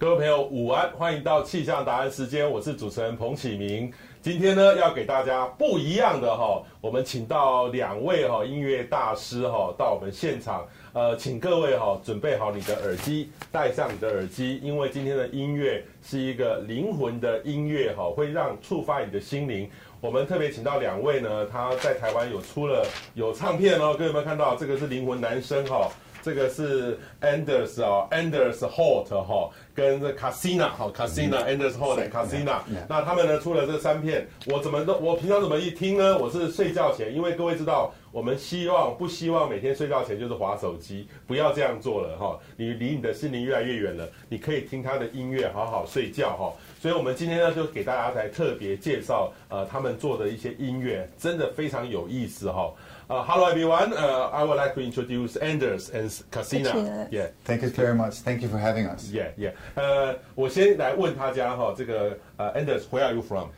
[0.00, 3.92] 各位朋友，午安，欢迎到气象答案时间，我是主持人彭启明。
[4.22, 19.68] 今天呢，要给大家不一样的哈，我们请到两位哈音乐大师哈到我们现场，呃，请各位哈准备好你的耳机，戴上你的耳机，因为今天的音乐是一个灵魂的音乐哈，会让触发你的心灵。
[20.00, 24.56] 我们特别请到两位呢，他在台湾有出了有唱片哦，各位有没有看到？
[24.56, 25.90] 这个是灵魂男生哈。
[26.22, 29.48] 这个是 Anders 哦，Anders Holt 哈，
[29.80, 36.18] 跟这 Casina 好，Casina Anders Holt Casina，那他们呢出了这三片，我怎么都我平常怎么一听呢？
[36.18, 46.52] 我是睡觉前，因为各位知道，我们希望不希望每天睡觉前就是划手机，不要这样做了哈，你离你的心灵越来越远了，你可以听他的音乐，好好睡觉哈。
[46.78, 52.70] 所以我们今天呢就给大家来特别介绍，呃，他们做的一些音乐，真的非常有意思哈。
[53.09, 53.93] Uh, hello everyone.
[53.93, 57.07] Uh, I would like to introduce Anders and Casina.
[57.11, 57.27] Yeah.
[57.43, 58.21] Thank you very much.
[58.21, 59.09] Thank you for having us.
[59.11, 59.51] Yeah, yeah.
[59.75, 63.49] 呃，我先来问大家哈，这个呃，Anders，where are you from?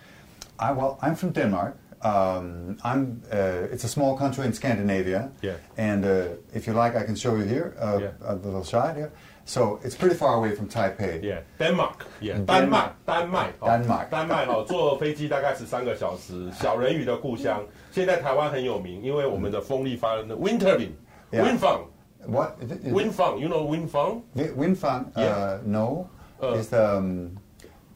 [0.58, 1.76] I well, I'm from Denmark.
[2.02, 3.22] Um, I'm.
[3.32, 5.30] Uh, it's a small country in Scandinavia.
[5.42, 5.56] Yeah.
[5.78, 8.12] And uh, if you like, I can show you here uh, Yeah.
[8.22, 9.12] a little shot here.
[9.46, 11.24] So it's pretty far away from Taipei.
[11.24, 12.06] Yeah, Denmark.
[12.20, 16.52] Yeah, 丹麦，丹麦，哦丹麦丹麦哦，坐飞机大概十三个小时。
[16.52, 21.60] 小人鱼的故乡， 现在台湾很有名，因为我们的风力发电的 wind turbine，wind Yeah.
[21.60, 21.80] farm。
[22.28, 22.56] What?
[22.62, 24.22] Is it- is Wind farm, you know wind farm?
[24.36, 25.06] it- wind farm?
[25.16, 25.24] Yeah.
[25.26, 26.08] Uh, no.
[26.42, 26.56] Uh.
[26.60, 27.30] is the um,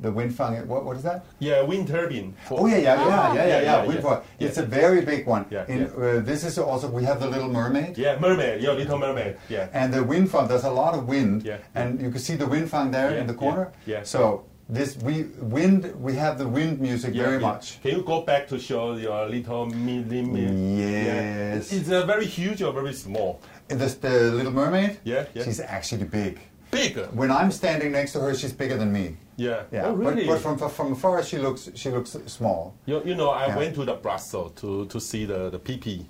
[0.02, 0.56] the wind farm?
[0.68, 1.22] What, what is that?
[1.40, 2.34] Yeah, wind turbine.
[2.48, 3.62] for- Oh yeah, yeah, yeah, yeah, yeah, Yeah, yeah.
[3.62, 4.02] yeah, Wind yeah.
[4.10, 4.22] farm.
[4.40, 5.46] It's a very big one.
[5.52, 7.98] Yeah, In, Uh, this is also we have the Little Mermaid.
[7.98, 8.62] Yeah, mermaid.
[8.62, 9.36] Yeah, Little Mermaid.
[9.50, 9.68] Yeah.
[9.74, 11.58] And the wind farm, there's a lot of wind, Yeah.
[11.76, 13.72] and you can see the wind farm there Yeah, in the yeah, corner.
[13.86, 14.04] yeah.
[14.04, 17.49] So this we wind, we have the wind music Yeah, very yeah.
[17.51, 17.81] much.
[17.83, 19.99] Can you go back to show your little me?
[20.03, 21.73] me- me- Yes.
[21.73, 21.79] Yeah.
[21.79, 23.41] It's a very huge or very small?
[23.71, 24.99] And this the Little Mermaid.
[25.05, 25.45] Yeah, yeah.
[25.45, 26.41] She's actually big.
[26.71, 26.97] Big.
[27.13, 29.17] When I'm standing next to her, she's bigger than me.
[29.37, 29.63] Yeah.
[29.71, 29.87] Yeah.
[29.87, 30.27] Oh, really?
[30.27, 32.75] But, but from from afar, she looks she looks small.
[32.87, 36.05] you, you know, I went to the Brussels to, to see the, the PP.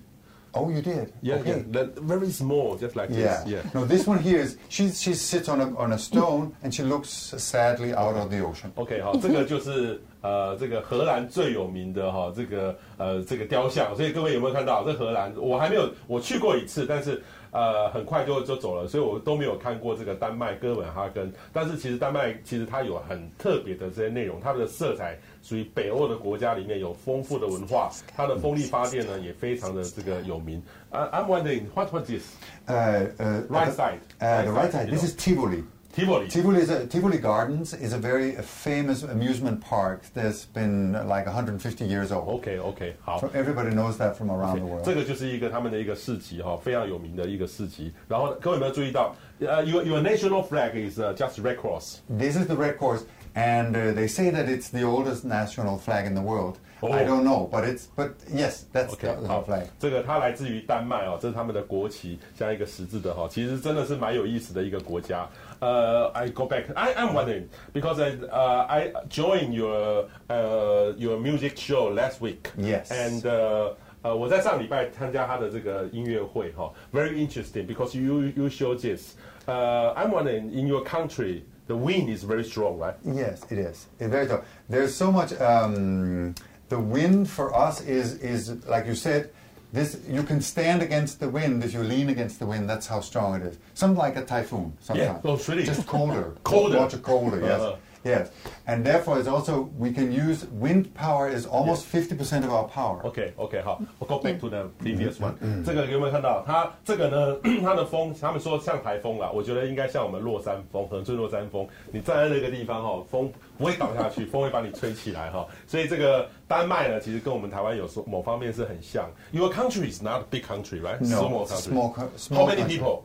[0.54, 1.12] Oh, you did.
[1.20, 1.64] Yeah, okay.
[1.70, 1.84] yeah.
[1.84, 3.42] The- very small, just like Yeah.
[3.44, 3.46] this.
[3.46, 3.62] Yeah.
[3.74, 6.82] No, this one here is she she sits on a on a stone and she
[6.82, 8.70] looks sadly out of the ocean.
[8.76, 13.94] OK，好，这个就是呃，这个荷兰最有名的哈，这个呃，这个雕像。
[13.94, 14.82] 所以各位有没有看到？
[14.82, 21.30] 这荷兰我还没有，我去过一次，但是呃，很快就就走了，所以我都没有看过这个丹麦哥本哈根。
[21.52, 30.61] 但是其实丹麦其实它有很特别的这些内容，它们的色彩属于北欧的国家里面有丰富的文化，它的风力发电呢也非常的这个有名。
[30.89, 32.23] 啊、I'm wondering what was this
[32.67, 33.99] Uh, uh, right the- side?
[34.19, 34.85] Uh, the right side.
[34.87, 35.07] you This know.
[35.09, 35.63] is Tivoli.
[35.93, 36.29] Tivoli.
[36.29, 41.25] Tivoli, is a, Tivoli Gardens is a very famous amusement park that's been uh, like
[41.25, 42.29] 150 years old.
[42.29, 43.19] OK OK，好。
[43.19, 44.85] So everybody knows that from around the world.
[44.85, 47.91] 这个就是一个他们的一个市集哈，非常有名的一个市集。
[48.07, 49.13] 然后各位有没有注意到？
[49.41, 51.97] 呃、y o u r your national flag is、uh, just red cross。
[52.07, 53.01] This is the Red Cross,
[53.35, 56.57] and uh, they say that it's the oldest national flag in the world.
[56.83, 56.91] Oh.
[56.91, 65.29] I don't know, but it's but yes, that's OK， the, the 好 flag.，这个它来自于丹麦哦，这是他们的国旗，像一个十字的哈，其实真的是蛮有意思的一个国家。
[65.59, 66.73] 呃、i go back.
[66.73, 72.49] I I'm wondering because I 呃、I joined your 呃、your music show last week.
[72.57, 72.87] Yes.
[72.87, 79.13] And 呃、呃，我在上礼拜参加他的这个音乐会哈，very interesting because you you show this.
[79.45, 82.94] 呃、I'm wondering in your country the wind is very strong, right?
[83.04, 83.86] Yes, it is.
[83.98, 84.44] It's very tough.
[84.68, 85.32] There's so much.
[85.40, 86.34] Um,
[86.68, 89.30] the wind for us is is like you said.
[89.72, 92.70] This you can stand against the wind if you lean against the wind.
[92.70, 93.58] That's how strong it is.
[93.74, 94.72] Something like a typhoon.
[94.80, 95.20] Sometimes.
[95.24, 96.32] Oh, it's really- Just colder.
[96.44, 96.80] Colder.
[96.80, 97.40] Much colder.
[97.40, 97.60] Yes.
[97.60, 97.76] Uh-huh.
[98.06, 98.28] Yes,
[98.68, 102.68] and therefore it's also we can use wind power is almost fifty percent of our
[102.68, 103.00] power.
[103.02, 104.80] OK OK 好，I'll go back to the mm-hmm.
[104.80, 105.34] previous one。
[105.64, 106.44] 这个有没有看到？
[106.46, 111.66] 它这个呢，它的风，他们说像台风啦，我觉得应该像我们落山风，恒春落山风。
[111.90, 115.48] 你站在那个地方哈、哦，风不会倒下去，风会把你吹起来哈、哦。
[115.66, 119.10] 所以这个丹麦呢，其实跟我们台湾有说某方面是很像。
[119.32, 121.00] Your country is not a big country, right?
[121.00, 121.72] No, small country.
[121.72, 123.04] Small, small How many people?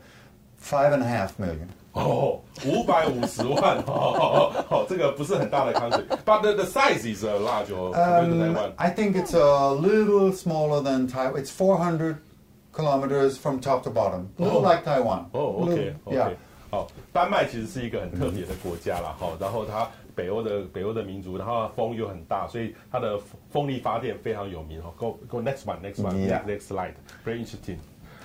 [0.58, 1.70] Five and a half million.
[1.93, 8.73] 哦，五百五十万，哦，哦这个不是很大的 country，but the the size is a large or compared to Um, Taiwan.
[8.77, 11.41] I think it's a little smaller than Taiwan.
[11.43, 12.17] It's 400
[12.73, 14.29] kilometers from top to bottom.
[14.39, 14.69] A little Oh.
[14.69, 15.27] like Taiwan.
[15.33, 16.31] 哦 Little- ，OK OK， Yeah.
[16.71, 23.19] 好，丹麦其实是一个很特别的国家啦，哈，然后它北欧的北欧的民族，然后风又很大，所以它的
[23.51, 24.93] 风力发电非常有名哈。
[24.99, 26.43] Go go next one next one Yeah.
[26.47, 26.95] next slide
[27.25, 27.79] very interesting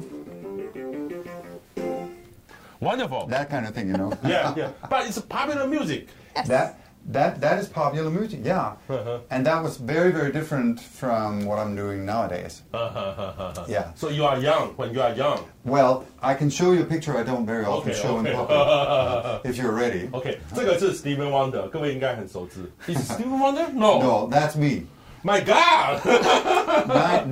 [2.82, 3.28] wonderful.
[3.28, 4.12] That kind of thing, you know.
[4.24, 4.72] Yeah, yeah.
[4.90, 6.08] But it's popular music.
[6.48, 6.80] That
[7.11, 8.75] that that is popular music, yeah.
[8.89, 9.21] Uh-huh.
[9.31, 12.63] And that was very very different from what I'm doing nowadays.
[13.67, 13.93] Yeah.
[13.95, 15.39] So you are young when you are young.
[15.65, 18.35] Well, I can show you a picture I don't very often Okay, show in okay.
[18.35, 20.11] public if you're ready.
[20.13, 22.71] OK，这个是 Steven Wonder，各位应该很熟知。
[22.87, 23.69] Is it Steven Wonder?
[23.73, 24.01] No.
[24.03, 24.87] No, that's me.
[25.25, 26.01] My God 。
[26.89, 27.25] Ni-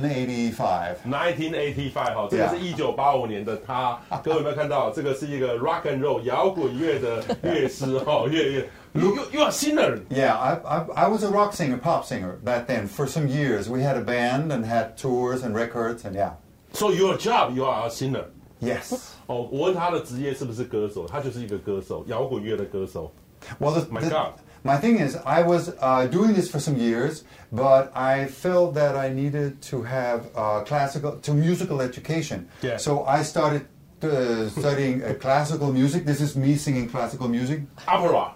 [0.00, 0.96] 1985.
[1.04, 2.50] 1985哈，这个 Yeah.
[2.50, 4.90] 是一九八五年的他，各位有没有看到？
[4.90, 8.66] 这个是一个 rock and roll 摇滚乐的乐师哈，乐乐。
[8.92, 9.98] You you you are singer.
[10.08, 12.86] Yeah, I, I, I was a rock singer, pop singer back then.
[12.86, 16.34] For some years, we had a band and had tours and records, and yeah.
[16.72, 18.24] So your job you are a singer.
[18.60, 18.94] Yes.
[19.26, 23.10] 哦，我问他的职业是不是歌手，他就是一个歌手，摇滚乐的歌手。
[23.58, 24.34] Well, the, My the- God.
[24.62, 28.96] my thing is, I was uh, doing this for some years, but I felt that
[28.96, 32.48] I needed to have uh, classical to musical education.
[32.62, 32.78] Yeah.
[32.78, 33.66] So I started
[34.02, 36.04] uh, studying uh, classical music.
[36.06, 37.62] This is me singing classical music.
[37.86, 38.32] Opera,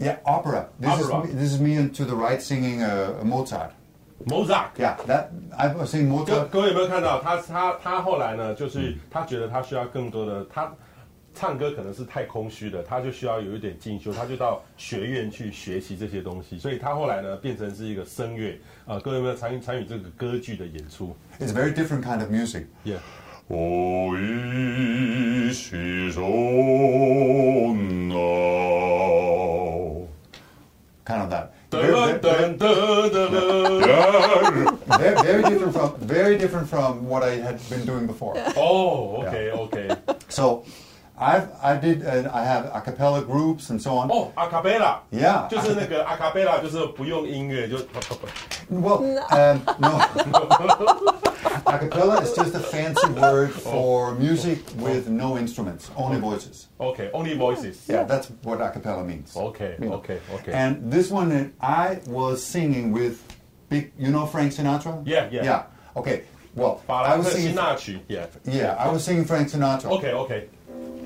[0.00, 0.68] Yeah, opera.
[0.78, 1.20] This Opera.
[1.22, 3.72] is me, this is me and to the right singing uh, Mozart.
[4.26, 4.70] Mozart。
[4.78, 6.48] Yeah, that I was singing 各 Mozart.
[6.50, 8.54] 各位有没有看到他他他后来呢？
[8.54, 10.70] 就是他觉得他需要更多的他。
[11.34, 22.66] 唱歌可能是太空虚的，他就需要有一点进修，他就到学院去学习这些东西，所以他后来呢变成是一个声乐啊、各位有没有参与参与这个歌剧的演出 It's a very different kind of music.
[22.84, 22.98] ？Yeah，
[23.48, 27.74] おいしそう
[28.08, 28.14] な
[31.06, 31.48] Kind of that.
[31.70, 33.80] 噔 Very, 噔噔噔噔。
[34.98, 38.34] very, very different from very different from what I had been doing before.
[38.56, 39.88] 哦，OK OK，
[40.28, 40.62] So,
[41.18, 44.08] I've I did uh, I have a cappella groups and so on.
[44.08, 45.48] 哦，阿卡贝拉， Yeah.
[45.48, 47.76] 就是那个阿卡贝拉，就是不用音乐就。
[48.70, 49.98] Well, um, no.
[51.66, 56.68] a cappella is just a fancy word for music with no instruments, only voices.
[56.78, 57.86] OK，Only Voices。
[57.88, 59.36] Yeah, that's what a cappella means.
[59.36, 59.94] OK You know.
[59.96, 60.52] OK OK。
[60.52, 63.20] And this one, uh, I was singing with
[63.68, 65.02] big, you know Frank Sinatra?
[65.04, 65.44] Yeah, yeah.
[65.44, 65.62] Yeah.
[65.96, 66.22] Okay.
[66.54, 67.54] Well, 法 I 兰 was 克辛 singing.
[67.54, 68.26] 纳曲，Yeah。
[68.44, 69.90] Yeah, I was singing Frank Sinatra.
[69.90, 70.48] OK OK。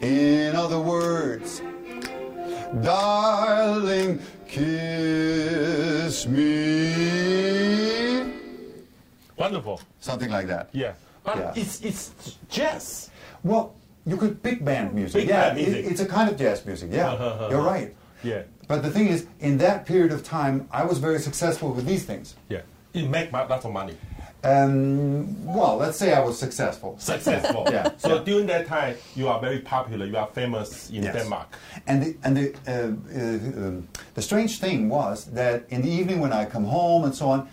[0.00, 1.60] In other words,
[2.82, 6.50] darling, kiss me.
[9.36, 9.80] Wonderful.
[10.00, 10.68] Something like that.
[10.72, 10.92] Yeah.
[11.24, 11.52] But Yeah.
[11.54, 12.12] it's it's
[12.48, 13.10] jazz.
[13.44, 13.74] Well,
[14.06, 15.20] you could big band music.
[15.22, 15.90] Big yeah, band it- music.
[15.90, 16.90] it's a kind of jazz music.
[16.92, 17.48] Yeah, uh-huh.
[17.50, 17.94] you're right.
[18.22, 18.42] Yeah.
[18.68, 22.04] But the thing is, in that period of time, I was very successful with these
[22.04, 22.36] things.
[22.48, 22.62] Yeah.
[22.94, 23.96] It make ma- lots of money.
[24.43, 26.95] Um, well, let's say I was successful.
[26.99, 27.65] Successful.
[27.71, 28.23] Yeah, So yeah.
[28.23, 30.05] during that time, you are very popular.
[30.05, 31.15] You are famous in Yes.
[31.15, 31.47] Denmark.
[31.87, 36.19] And the and the uh, uh, um, the strange thing was that in the evening
[36.19, 37.47] when I come home and so on,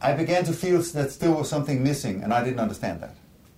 [0.00, 3.10] I began to feel that still was something missing, and I didn't understand that.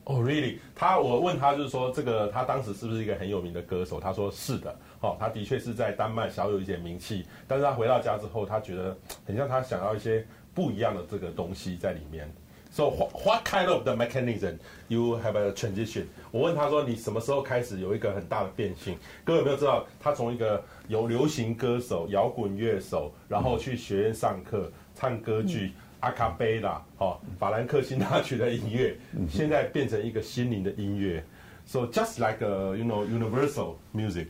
[0.05, 0.59] Oh, really？
[0.75, 4.01] 他我问他就是说，这个他当时是不是一个很有名的歌手？
[4.01, 4.75] 他说是的。
[5.01, 12.29] 哦，他的确是在丹麦小有一点名气，但是他回到家之后，他觉得很像他想要一些不一样的这个东西在里面。
[12.75, 16.05] So what, what kind of the mechanism you have a transition？
[16.31, 18.97] 我问他说你什么时候开始有一个很大的变性？
[19.25, 28.97] 各位有没有知道他从一个有流行歌手、摇滚乐手，然后去学院上课唱歌剧、阿卡贝拉，哦，法兰克辛纳曲的音乐，
[29.29, 31.25] 现在变成一个心灵的音乐。
[31.67, 34.29] So just like a you know universal music.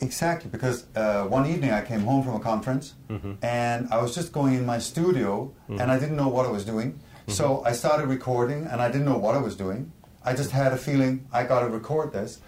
[0.00, 2.92] Exactly, because uh, one evening I came home from a conference
[3.40, 6.64] and I was just going in my studio and I didn't know what I was
[6.64, 6.92] doing.
[7.23, 7.31] Mm-hmm.
[7.31, 9.91] So I started recording and I didn't know what I was doing.
[10.25, 12.39] I just had a feeling I got to record this.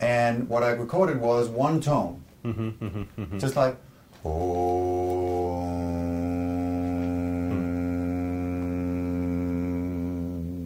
[0.00, 2.24] And what I recorded was one tone.
[2.44, 3.76] Mm-hmm, mm-hmm, just like,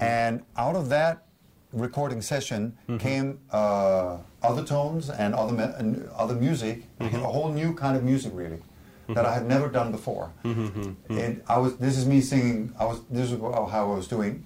[0.00, 1.26] and out of that
[1.72, 7.74] recording session came uh, other tones and other, me- and other music, a whole new
[7.74, 8.58] kind of music really
[9.15, 11.77] That I had never done before, and I was.
[11.77, 12.71] This is me singing.
[12.77, 13.01] I was.
[13.09, 14.43] This is how I was doing,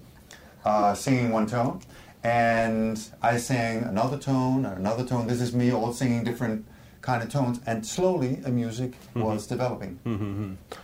[0.64, 1.80] uh, singing one tone,
[2.22, 5.26] and I sang another tone and another tone.
[5.26, 6.64] This is me all singing different
[7.02, 9.98] kind of tones, and slowly a music was developing.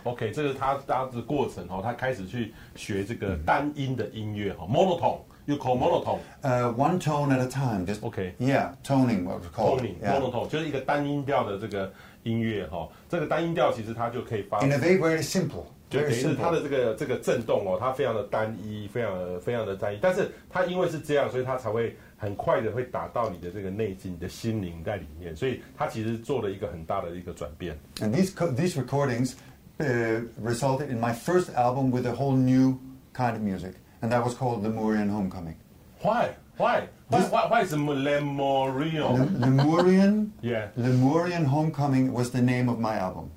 [0.03, 7.87] OK，这个他他的过程哦，他开始去学这个单音的音乐哈，monotone。You call monotone Uh, one tone at a time.
[7.87, 8.35] Just Okay.
[8.39, 9.25] Yeah, toning.
[9.25, 10.03] What we call toning it.
[10.03, 10.19] Yeah.
[10.19, 11.91] monotone 就是一个单音调的这个
[12.26, 12.88] 音乐哈。
[13.08, 15.64] 这个单音调其实它就可以发 In a way, very simple.
[15.88, 19.98] 就等于是它的.这个这个震动哦，它非常的单一，非常的非常的单一。
[20.02, 25.34] 但是它因为是这样，所以它才会很快的会打到你的这个内心、你的心灵在里面。
[25.36, 27.78] 所以它其实做了一个很大的一个转变。
[28.00, 29.34] And these these recordings
[29.78, 32.80] uh, resulted in my first album with a whole new
[33.14, 35.54] kind of music, and that was called The Morian Homecoming.
[36.02, 36.30] Why?
[36.56, 36.88] Why?
[37.08, 39.40] Why, why, why, is the Lemurian?
[39.40, 40.32] Lemurian?
[40.42, 40.70] yeah.
[40.76, 43.30] Lemurian Homecoming was the name of my album.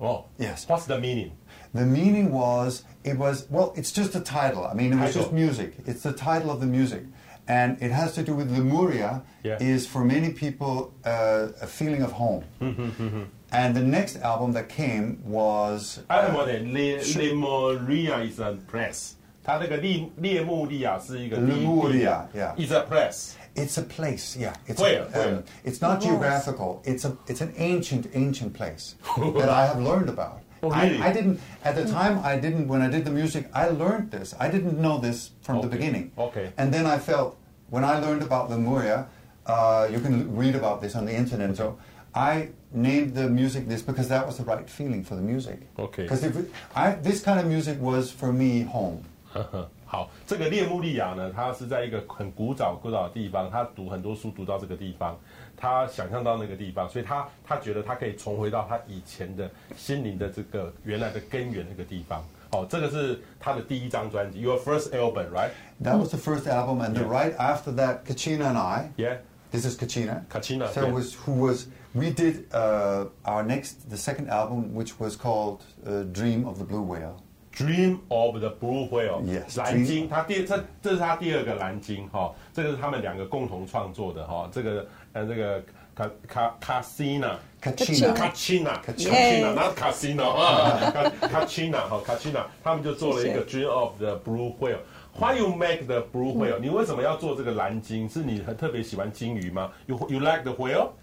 [0.00, 0.26] Oh.
[0.38, 0.68] Yes.
[0.68, 1.32] What's the meaning?
[1.74, 4.64] The meaning was, it was, well, it's just a title.
[4.64, 5.74] I mean, it was just music.
[5.86, 7.02] It's the title of the music.
[7.48, 9.56] And it has to do with Lemuria, yeah.
[9.58, 12.44] is for many people uh, a feeling of home.
[12.60, 13.22] Mm-hmm, mm-hmm.
[13.50, 16.00] and the next album that came was.
[16.10, 19.16] I uh, know Lemuria is a press.
[19.47, 22.55] 它那个列列穆利亚是一个地 Lemuria, yeah.
[22.57, 23.33] Is a place.
[23.55, 24.53] It's a place, yeah.
[24.67, 25.03] It's Where?
[25.03, 25.35] A, Where?
[25.37, 26.81] um, it's not geographical.
[26.85, 28.95] It's a it's an ancient ancient place
[29.37, 30.39] that I have learned about.
[30.63, 30.97] Oh, really?
[31.01, 32.19] I, I didn't at the time.
[32.23, 33.49] I didn't when I did the music.
[33.53, 34.33] I learned this.
[34.39, 35.77] I didn't know this from the Okay.
[35.77, 36.11] beginning.
[36.17, 36.51] Okay.
[36.57, 37.35] And then I felt
[37.69, 39.07] when I learned about Lemuria,
[39.45, 41.55] uh, you can read about this on the internet.
[41.57, 41.77] So
[42.15, 45.59] I named the music this because that was the right feeling for the music.
[45.77, 46.03] Okay.
[46.03, 49.03] Because if it, I this kind of music was for me home.
[49.32, 55.16] 呵呵，好，这个列穆利亚呢，他是在一个很古早古早的地方，他读很多书读到这个地方，
[55.56, 62.24] 他想象到那个地方，所以他他觉得他可以重回到他以前的心灵的这个原来的根源那个地方。
[62.50, 65.50] 好，这个是他的第一张专辑，Your first album, right?
[65.82, 68.90] That was the first album, and right after that, Kachina and I.
[68.96, 69.18] Yeah.
[69.50, 70.26] This is Kachina.
[70.28, 70.92] Kachina, So yeah.
[70.92, 76.04] was who was we did uh, our next the second album, which was called uh,
[76.12, 77.22] Dream of the Blue Whale.
[77.57, 85.63] Dream of the Blue Whale， Yes，蓝鲸，他第这这是他第二个蓝鲸哈、这个是他们两个共同创作的哈、这个呃这个
[85.95, 87.37] 卡卡卡西娜。
[87.61, 88.13] Kachina.
[88.13, 96.33] Kachina， Kachina Kachina，那 Casino 啊，Kachina 哈，Kachina，他们就做了一个 Dream of the Blue Whale。Why you make the blue
[96.33, 96.57] whale？
[96.59, 98.09] 你为什么要做这个蓝鲸？
[98.09, 99.71] 是你很特别喜欢鲸鱼吗？
[99.85, 100.93] You you like the whale？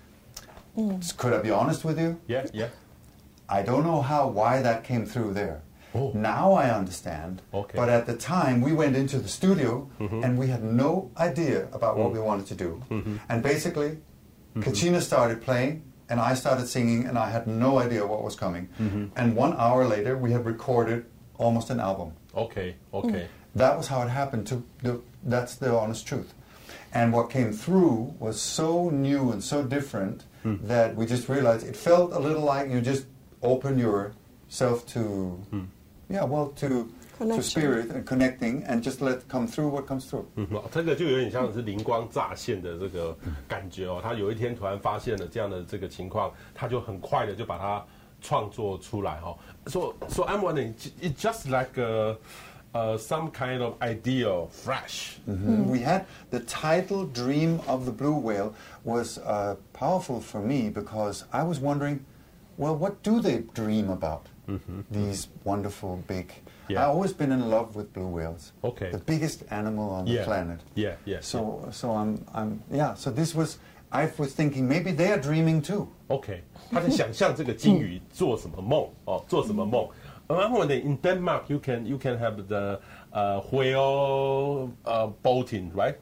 [1.17, 2.17] Could I be honest with you?
[2.27, 2.71] Yeah, yeah.
[3.47, 5.61] I don't know how why that came through there.
[5.96, 6.12] Oh.
[6.14, 7.42] Now I understand.
[7.54, 7.78] Okay.
[7.78, 10.24] But at the time, we went into the studio mm-hmm.
[10.24, 12.14] and we had no idea about what mm.
[12.14, 12.84] we wanted to do.
[12.90, 13.18] Mm-hmm.
[13.30, 14.62] And basically, mm-hmm.
[14.62, 18.70] Kachina started playing and I started singing and I had no idea what was coming.
[19.16, 21.06] And one hour later, we had recorded
[21.38, 22.14] almost an album.
[22.34, 23.78] OK OK，That mm.
[23.78, 24.48] was how it happened.
[24.48, 26.34] To the, that's the honest truth.
[26.94, 30.66] And what came through was so new and so different mm.
[30.68, 33.06] that we just realized it felt a little like you just
[33.42, 35.44] open yourself to,
[36.09, 36.89] yeah, well, to to
[37.19, 37.43] Connection.
[37.43, 40.25] spirit and connecting and just let come through what comes through.
[40.37, 43.15] 嗯，这个就有点像是灵光乍现的这个
[43.47, 44.01] 感觉哦。
[44.03, 47.85] 他有一天突然发现了这样的这个情况，他就很快的就把它
[48.23, 49.37] 创作出来哦。
[49.67, 52.17] So so I'm wondering, it's just like a,
[52.73, 55.19] uh, some kind of ideal, fresh.
[55.27, 58.55] We had the title "Dream of the Blue Whale"
[58.85, 62.01] was uh, powerful for me because I was wondering,
[62.57, 64.27] well, what do they dream about?
[64.91, 66.33] These wonderful big.
[66.69, 66.83] Yeah.
[66.83, 68.53] I've always been in love with blue whales.
[68.63, 68.91] Okay.
[68.91, 70.25] The biggest animal on the Yeah.
[70.25, 70.59] planet.
[70.75, 72.95] Yeah, yeah, So so I'm I'm yeah.
[72.95, 73.59] So this was
[73.93, 75.87] I was thinking maybe they are dreaming too.
[76.09, 76.43] OK，
[76.73, 79.89] 他在想象这个金鱼做什么梦哦，做什么梦。
[80.29, 82.81] 然后呢，in Denmark you can you can have the
[83.13, 85.97] uh, whale uh, boating, right?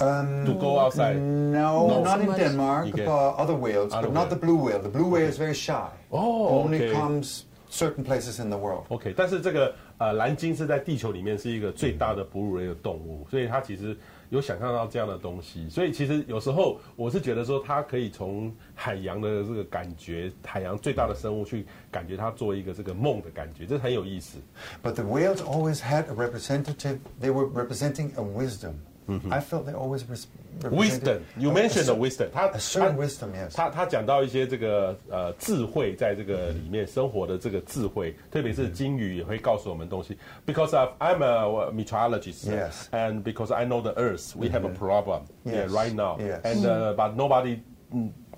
[0.00, 1.16] Um, To go outside.
[1.16, 2.02] No, No.
[2.04, 2.38] not So in much.
[2.38, 2.86] Denmark.
[2.86, 4.40] You get- uh, other whales, Other but not the whale.
[4.56, 4.80] blue whale.
[4.82, 5.90] The blue whale is very shy.
[6.12, 6.92] Oh, Only okay.
[6.92, 8.85] comes certain places in the world.
[8.89, 13.97] OK，但是这个呃蓝鲸是在地球里面是一个最大的哺乳类的动物，所以它其实
[14.29, 15.67] 有想象到这样的东西。
[15.69, 24.37] 所以其实有时候我是觉得说，它可以从海洋的这个感觉，海洋最大的生物去感觉它做一个这个梦的感觉，这很有意思。
[24.83, 26.99] But the whales always had a representative.
[27.19, 28.73] They were representing a wisdom.
[29.30, 30.26] I felt they always res-
[30.60, 32.28] represented Wisdom, you a- mentioned the a cer- wisdom.
[32.30, 33.54] 他 a certain 他 wisdom, yes.
[33.56, 40.14] 他他讲到一些这个呃智慧，在这个里面生活的这个智慧，特别是金鱼也会告诉我们东西。
[40.44, 42.88] Because of, I'm a meteorologist, Yes.
[42.92, 45.70] and because I know the Earth, we have a problem yeah, Yes.
[45.70, 46.42] right now, Yes.
[46.42, 47.60] and uh, but nobody.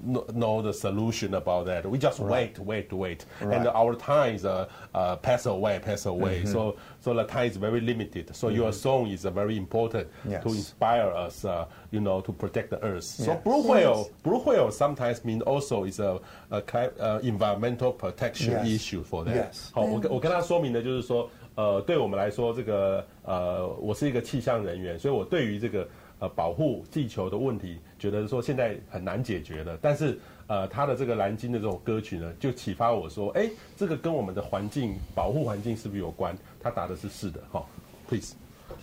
[0.05, 1.85] mm, kn- Know the solution about that.
[1.85, 3.67] We just wait, wait, wait, and Right.
[3.67, 6.45] our time is uh, uh, pass away, pass away.
[6.47, 8.35] So, so the time is very limited.
[8.35, 10.43] So your song is uh, very important Yes.
[10.43, 13.05] to inspire us, uh, you know, to protect the earth.
[13.05, 13.43] So Yes.
[13.45, 16.19] blue whale, blue whale sometimes mean also is a,
[16.51, 18.67] a cli- uh, environmental protection Yes.
[18.69, 19.53] issue for that.
[19.53, 19.71] Yes.
[19.73, 25.87] 好，我跟我跟他说明的就是说，呃，对我们来说，这个呃，我是一个气象人员，所以我对于这个
[26.19, 29.79] 呃保护地球的问题，觉得说现在很难解决了。
[29.81, 36.37] 但是呃，他的这个蓝鲸的这种歌曲呢，就启发我说，哎，这个跟我们的环境保护环境是不是有关？
[36.61, 37.65] 他答的是是的，哈、
[38.09, 38.35] Please。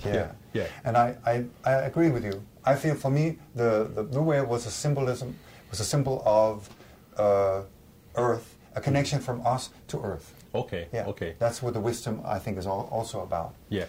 [0.04, 0.28] Yeah.
[0.54, 0.68] Yeah.
[0.84, 2.42] And I, I, I agree with you.
[2.64, 5.34] I feel for me, the, the blue whale was a symbolism,
[5.70, 6.70] was a symbol of
[7.18, 7.62] uh,
[8.16, 10.34] Earth, a connection from us to Earth.
[10.54, 11.08] OK Yeah.
[11.08, 13.54] OK That's what the wisdom, I think, is al- also about.
[13.70, 13.86] Yeah.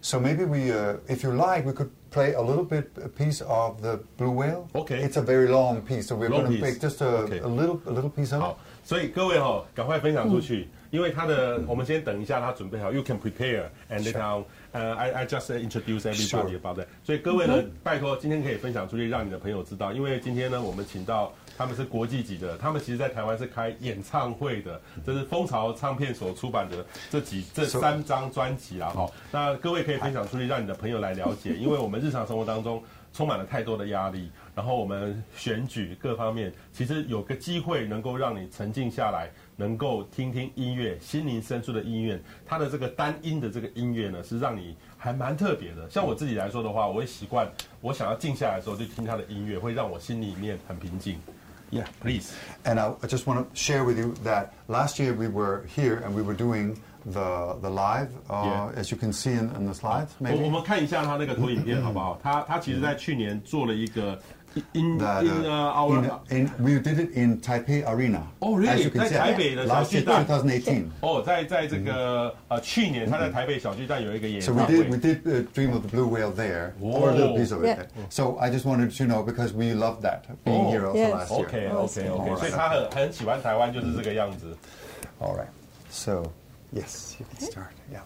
[0.00, 3.41] So maybe we, uh, if you like, we could play a little bit a piece
[3.41, 4.67] of the blue whale.
[4.73, 5.01] Okay.
[5.03, 7.39] It's a very long piece, so we're going to pick just a, Okay.
[7.39, 16.03] a little a little piece of 好所以各位哈、赶快分享出去，因为他的，我们先等一下，他准备好，You can prepare and later on，呃、i I just introduce
[16.03, 16.85] everybody about that。
[17.03, 29.09] 所以各位呢，拜托今天可以分享出去，让你的朋友知道，因为今天呢，我们请到他们是国际级的，他们其实在台湾是开演唱会的，这是蜂巢唱片所出版的这几这三张专辑啦哈。
[29.31, 32.83] 那各位可以分享出去，让你的朋友来了解， 因为我们日常生活当中。
[33.13, 42.21] 充满了太多的压力，然后我们选举各方面，其实有个机会能够让你沉静下来，能够听听音乐，心灵深处的音乐。
[42.45, 45.89] 它的这个单音的这个音乐呢，是让你还蛮特别的。
[45.89, 47.49] 像我自己来说的话，我会习惯，
[47.81, 51.17] 我想要静下来的时候就听他的音乐，会让我心里面很平静。
[51.70, 52.34] Yeah, please.
[52.66, 56.02] And I, I just want to share with you that last year we were here
[56.04, 56.76] and we were doing
[57.06, 58.80] the the live, uh, Yeah.
[58.80, 60.10] as you can see in, in the slides.
[60.18, 62.18] 我 Maybe 我们看一下他那个投影片好不好？
[62.22, 64.20] 他他其实在去年做了一个
[64.74, 68.26] in that in uh, uh, our in, in, we did it in Taipei Arena.
[68.40, 68.68] Oh, really?
[68.68, 70.26] As you can 在 see, 台北的小 last 巨 year, 蛋。
[70.26, 70.84] 2018.
[71.00, 76.72] 哦，在在这个呃去年他在台北小巨蛋有一个演 So 唱 we 会 did we did uh, Dream of the Blue Whale there,
[76.82, 77.68] or a little piece of it.
[77.68, 77.76] Yeah.
[77.76, 77.88] there.
[78.10, 80.70] So I just wanted to know because we loved that being Oh.
[80.70, 81.12] here also Yes.
[81.14, 81.46] last year.
[81.46, 82.38] OK Oh, OK so OK， nice.
[82.38, 84.54] 所以他很很喜欢台湾，就是这个样子。
[85.18, 85.48] All right.
[85.90, 86.30] So
[86.74, 87.72] yes, you can start.
[87.90, 88.02] Yeah.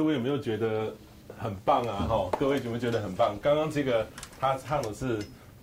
[0.00, 0.94] 各位有没有觉得
[1.36, 2.06] 很棒啊？
[2.08, 3.38] 哈，各位有没有觉得很棒？
[3.42, 4.06] 刚刚这个
[4.40, 5.18] 他唱的是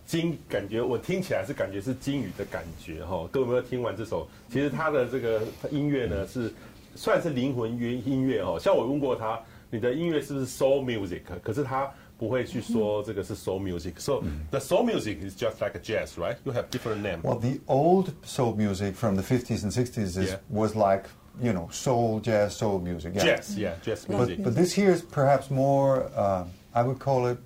[0.05, 3.27] 金，感觉我听起来是感觉是金鱼的感觉哈。
[3.31, 4.27] 各位有没有听完这首？
[4.47, 6.53] 其实他的这个音乐呢是
[6.93, 8.59] 算是灵魂乐音乐哦。
[8.61, 11.21] 像我问过他，你的音乐是不是 soul music？
[11.41, 13.93] 可是他不会去说这个是 soul music。
[13.97, 14.21] So
[14.51, 16.37] the soul music is just like a jazz, right?
[16.43, 17.21] You have different name.
[17.23, 20.37] Well, the old soul music from the 50s and 60s is, Yeah.
[20.47, 21.05] was like,
[21.41, 23.13] you know, soul, jazz, soul music.
[23.15, 23.23] Yeah.
[23.23, 24.37] Jazz, yeah, jazz music.
[24.37, 27.37] But, but this here is perhaps more, uh, I would call it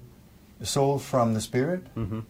[0.64, 1.84] soul from the spirit.
[1.96, 2.22] Mm-hmm.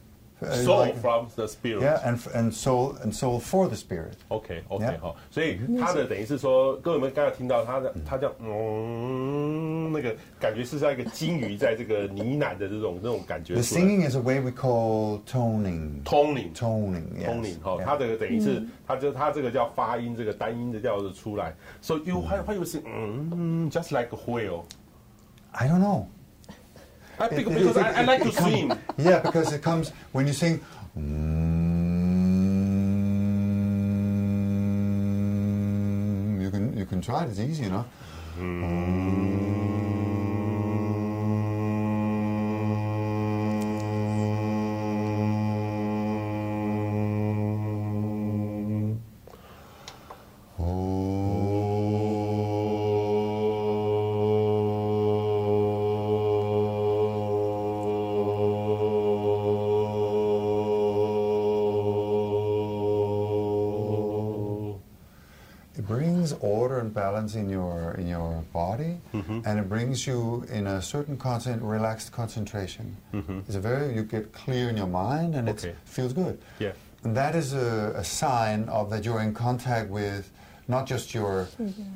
[0.43, 1.83] soul from the spirit.
[1.83, 4.17] Yeah, and, f- and soul and soul for the spirit.
[4.29, 5.01] OK OK Yeah.
[5.01, 13.81] 好，所以他的等于是说，各位有没有刚才听到他的他叫嗯，那个感觉是像一个金鱼在这个呢喃的这种那种感觉 The 出来。
[13.81, 16.05] singing is a way we call toning.
[16.05, 17.25] Toning Toning, yes.
[17.25, 17.85] 通灵哈， Yeah.
[17.85, 21.55] 它的等于是，它就它这个叫发音，这个单音的调子出来。
[21.81, 24.65] So you 还还有是嗯，just like a whale。
[25.53, 26.05] I don't know.
[27.22, 28.74] I It- because it- because I, I like to come- swim.
[28.98, 30.60] Yeah, because it comes when you sing.
[35.02, 37.30] mm, You can you can try it.
[37.30, 37.86] It's easy enough.
[38.38, 38.42] It
[67.21, 68.99] balance in your in your body,
[69.45, 72.97] and it brings you in a certain concent, relaxed concentration.
[73.47, 75.69] It's a very you get clear in your mind, and Okay.
[75.69, 76.37] it feels good.
[76.59, 76.73] Yeah.
[77.05, 80.25] And that is a, a sign of that you're in contact with
[80.67, 81.47] not just your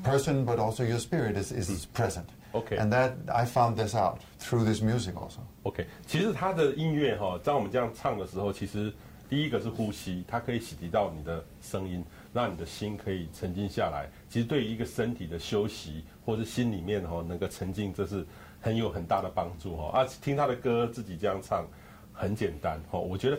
[0.05, 2.29] person, but also your spirit is, is present.
[2.55, 2.77] Okay.
[2.77, 5.41] And that I found this out through this music also.
[5.65, 8.93] OK，其实他的音乐哈，当我们这样唱的时候，其实
[9.29, 14.09] 第一个是呼吸，它可以洗涤到你的声音， 让你的心可以沉静下来。
[14.29, 18.25] 其实对于一个身体的休息，或是心里面哈能够沉静，这是
[18.61, 20.01] 很有很大的帮助哈。
[20.01, 21.67] 啊，听他的歌自己这样唱，
[22.13, 22.99] 很简单哈。
[22.99, 23.39] 我觉得，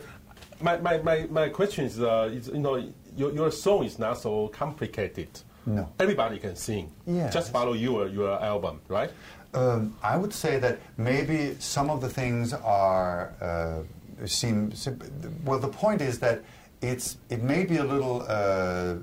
[0.62, 2.84] my my my my question is, uh, is you know
[3.15, 5.28] your your song is not so complicated.
[5.63, 5.88] No.
[6.00, 6.89] Everybody can sing.
[7.06, 7.30] Yeah.
[7.30, 9.12] Just follow your your album, right?
[9.54, 13.84] Um, I would say that maybe some of the things are uh,
[14.26, 15.00] seem sim-
[15.45, 15.60] well.
[15.60, 16.39] The point is that
[16.83, 18.97] it's it may be a little uh,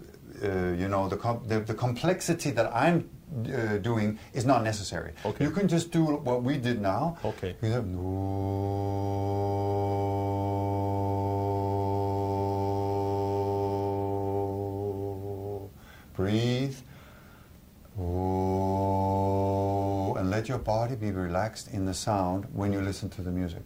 [0.44, 3.10] uh, you know the, com- the the complexity that I'm
[3.46, 5.14] uh, doing is not necessary.
[5.26, 5.44] Okay.
[5.44, 7.18] You can just do what we did now.
[7.26, 7.56] Okay.
[7.62, 7.86] You have
[14.34, 15.70] no.
[16.16, 16.76] Breathe.
[18.00, 18.06] Oh,
[20.16, 23.62] and let your body be relaxed in the sound when you listen to the music.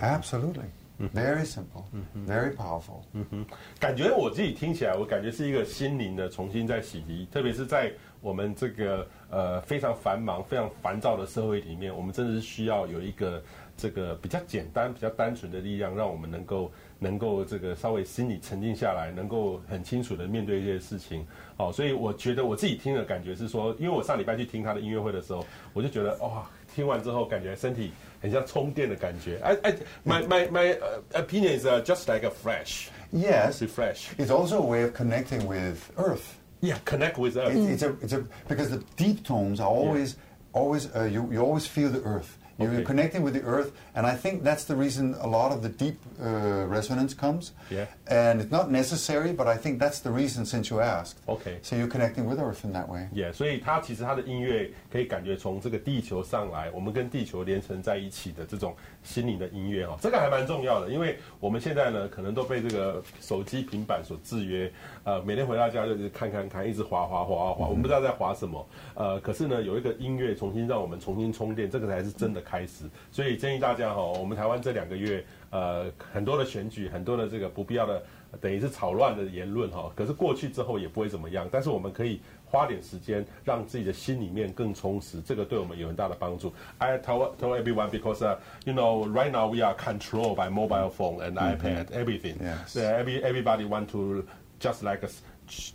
[0.00, 0.66] Absolutely.
[1.14, 1.84] Very simple,
[2.26, 3.02] very powerful.
[3.12, 3.46] 嗯，
[3.78, 13.42] 感觉我自己听起来，我感觉是一个心灵的重新在洗涤，特别是在我们这个呃非常繁忙、非常烦躁的社会里面，我们真的是需要有一个
[13.78, 21.26] 这个比较简单、比较单纯的力量，让我们能够能够这个稍微心里沉静下来，能够很清楚的面对这些事情。
[21.56, 27.90] 哦，所以我觉得我自己听的感觉是说，因为我上礼拜去听他的音乐会的时候，我就觉得哇，听完之后感觉身体
[28.21, 29.39] 很像充电的感觉。
[29.43, 29.73] I I
[30.05, 32.89] my my my uh, opinion is uh, just like a fresh.
[33.11, 34.09] Yes, refresh.
[34.17, 36.35] it's also a way of connecting with Earth.
[36.61, 37.53] Yeah, connect with us.
[37.53, 40.15] It- It's a, it's a, because the deep tones are always,
[40.53, 42.37] always, uh, you, you always feel the earth.
[42.60, 42.84] You're Okay.
[42.84, 45.96] connecting with the earth, and I think that's the reason a lot of the deep
[46.20, 47.52] uh, resonance comes.
[47.70, 47.86] Yeah.
[48.06, 51.16] And it's not necessary, but I think that's the reason since you asked.
[51.26, 51.58] Okay.
[51.62, 53.08] So you're connecting with earth in that way.
[53.14, 64.70] Yeah，所以它其实它的音乐可以感觉从这个地球上来，我们跟地球连成在一起的这种心灵的音乐哈，这个还蛮重要的，因为我们现在呢可能都被这个手机、平板所制约，
[65.04, 78.02] 呃，每天回到家就是看看看，一直滑滑滑滑滑，我们不知道在滑什么，呃，可是呢有一个音乐重新让我们重新充电，这个才是真的开始，所以建议大家哈，我们台湾这两个月呃很多的选举，很多的这个不必要的
[78.40, 86.52] 等于是吵乱的言论哈，可是过去之后也不会怎么样，但是我们可以花点时间让自己的心里面更充实，这个对我们有很大的帮助。
[86.78, 91.20] I tell tell everyone because uh, you know right now we are controlled by mobile phone
[91.22, 92.36] and iPad everything.
[92.40, 92.72] Yes.
[92.72, 94.24] So every everybody want to
[94.58, 95.22] just like us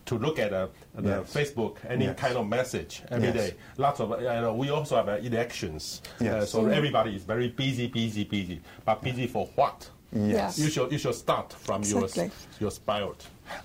[0.06, 1.34] to look at uh, the Yes.
[1.34, 2.20] Facebook any Yes.
[2.20, 3.36] kind of message every Yes.
[3.38, 3.54] day.
[3.78, 6.02] Lots of uh, you know, we also have uh, elections.
[6.22, 6.50] Uh, Yes.
[6.52, 8.62] so everybody is very busy, busy, busy.
[8.86, 9.90] But busy for what?
[10.14, 10.58] Yes.
[10.60, 12.24] You should you should start from Exactly.
[12.24, 13.20] your your spirit.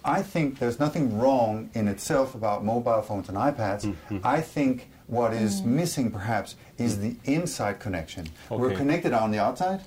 [0.05, 3.83] I think there's nothing wrong in itself about mobile phones and iPads.
[4.25, 8.25] I think what is missing perhaps is the inside connection.
[8.51, 9.81] We're connected on the outside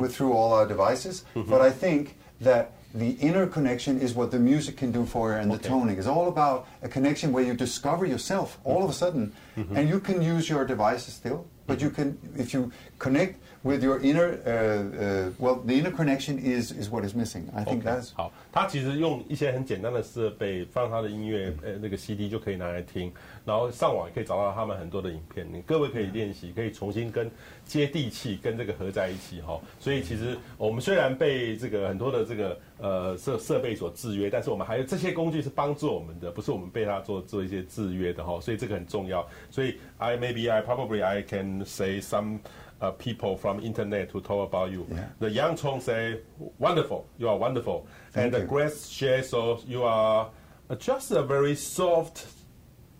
[0.00, 4.38] with through all our devices, but I think that the inner connection is what the
[4.38, 5.98] music can do for you and the toning.
[5.98, 9.34] It's all about a connection where you discover yourself all of a sudden.
[9.56, 9.76] Mm-hmm.
[9.76, 14.00] And you can use your devices still, but you can, if you connect with your
[14.00, 17.48] inner, uh, uh, well, the inner connection is, is what is missing.
[17.54, 23.12] I think OK，that's 好，他其实用一些很简单的设备放他的音乐，呃，那个 CD 就可以拿来听，
[23.44, 27.30] 然后上网也可以找到他们很多的影片，你各位可以练习，可以重新跟
[27.64, 29.60] 接地气跟这个合在一起哈。
[29.80, 38.40] 所以其实我们虽然被这个很多的这个呃设设备所制约，但是我们还有这些工具是帮助我们的，不是我们被它做做一些制约的哈。
[38.40, 39.26] 所以这个很重要。
[39.50, 42.38] 所以 I maybe I probably I can say some.
[42.80, 44.86] Uh, people from internet to talk about you.
[44.88, 45.06] Yeah.
[45.18, 46.20] The Yang Chong say,
[46.60, 48.46] "Wonderful, you are wonderful," Thank and the.
[48.46, 50.30] Grace share so you are
[50.70, 52.26] uh, just a very soft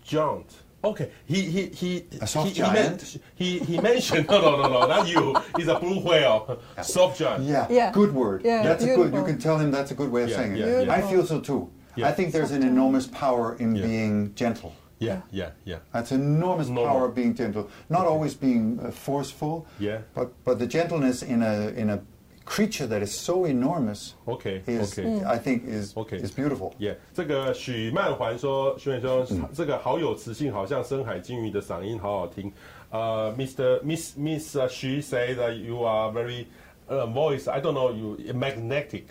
[0.03, 0.63] giant.
[0.83, 2.75] Okay, he he he A soft he, giant?
[2.75, 5.33] He, meant, he he mentioned no no no no not you.
[5.55, 7.45] He's a blue whale, soft giant.
[7.45, 7.91] Yeah, Yeah.
[7.93, 8.41] good word.
[8.43, 9.13] Yeah, that's a good.
[9.13, 10.59] You can tell him that's a good way of Yeah, saying it.
[10.59, 10.93] yeah, yeah.
[10.93, 11.69] I feel so too.
[11.95, 12.09] Yeah.
[12.09, 13.85] I think there's an enormous power in Yeah.
[13.85, 14.73] being gentle.
[14.98, 15.78] yeah yeah yeah.
[15.92, 16.86] That's enormous Normal.
[16.86, 17.68] power of being gentle.
[17.88, 19.66] Not always being uh, forceful.
[19.78, 19.98] Yeah.
[20.14, 21.98] But but the gentleness in a in a
[22.44, 25.24] creature that is so enormous Okay is okay.
[25.24, 26.18] I think is Okay.
[26.18, 26.74] is beautiful.
[26.78, 32.52] Yeah，这个许曼环说，许远说，嗯这个好有磁性，好像深海鲸鱼的嗓音，好好听。
[32.90, 36.46] 呃、m r Miss Miss 许 say that you are very
[36.88, 37.48] uh, voice.
[37.50, 39.04] I don't know you magnetic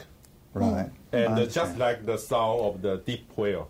[0.54, 0.92] Right.
[1.12, 1.50] I and uh, understand.
[1.50, 3.68] just like the sound of the deep whale.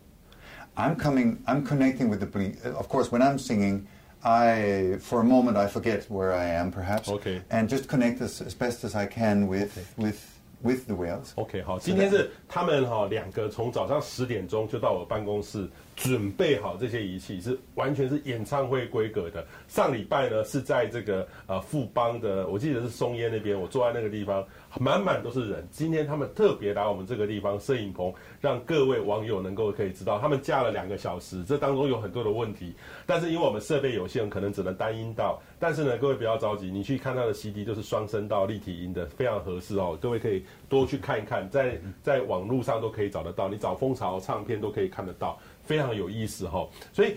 [0.78, 1.42] I'm coming.
[1.46, 2.26] I'm connecting with the.
[2.26, 3.86] ble- uh, Of course, when I'm singing,
[4.22, 7.08] I for a moment I forget where I am, perhaps.
[7.08, 7.42] Okay.
[7.50, 10.20] And just connect as, as best as I can with with
[10.62, 11.34] with the whales.
[11.36, 19.46] Okay，好，今天是他们哈两个从早上十点钟就到我办公室准备好这些仪器，是完全是演唱会规格的。
[19.68, 24.44] 上礼拜呢是在这个呃富邦的，我记得是松烟那边，我坐在那个地方，
[24.78, 25.66] 满满都是人。
[25.70, 32.74] 今天他们特别来我们这个地方摄影棚，让各位网友能够可以知道，他们架了两个小时，这当中有很多的问题，
[33.06, 35.40] 但是因为我们设备有限，可能只能单音道。
[35.58, 39.98] 但是呢，各位不要着急，你去看他的 CD 就是双声道立体音的，非常合适哦。
[40.00, 46.68] 各位可以多去看一看，在在网络上都可以找得到，你找蜂巢唱片都可以看得到，非常有意思哈、哦。
[46.92, 47.16] 所以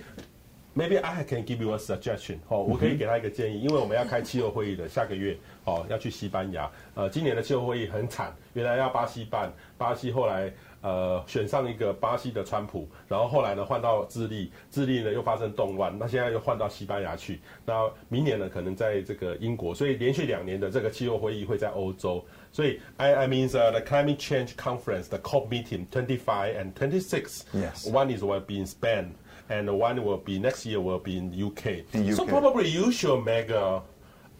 [0.73, 6.69] maybe I can give you a suggestion 哦，我可以给他一个建议，因为我们要开气候会议的，下个月哦要去西班牙。
[6.95, 17.39] 呃，今年的气候会议很惨，原来要巴西办，巴西后来呃选上一个巴西的川普，然后后来呢换到智利，智利呢又发生动乱，那现在又换到西班牙去。
[17.65, 22.23] 那明年呢可能在这个英国，所以连续两年的这个气候会议会在欧洲。
[22.51, 26.99] 所以 I I mean uh, the climate change conference, the COP meeting, twenty five and twenty
[26.99, 27.45] six.
[27.53, 27.89] Yes.
[27.89, 29.13] One is will be in Spain,
[29.47, 31.85] and one will be next year will be in UK.
[31.93, 33.83] In So probably you should make a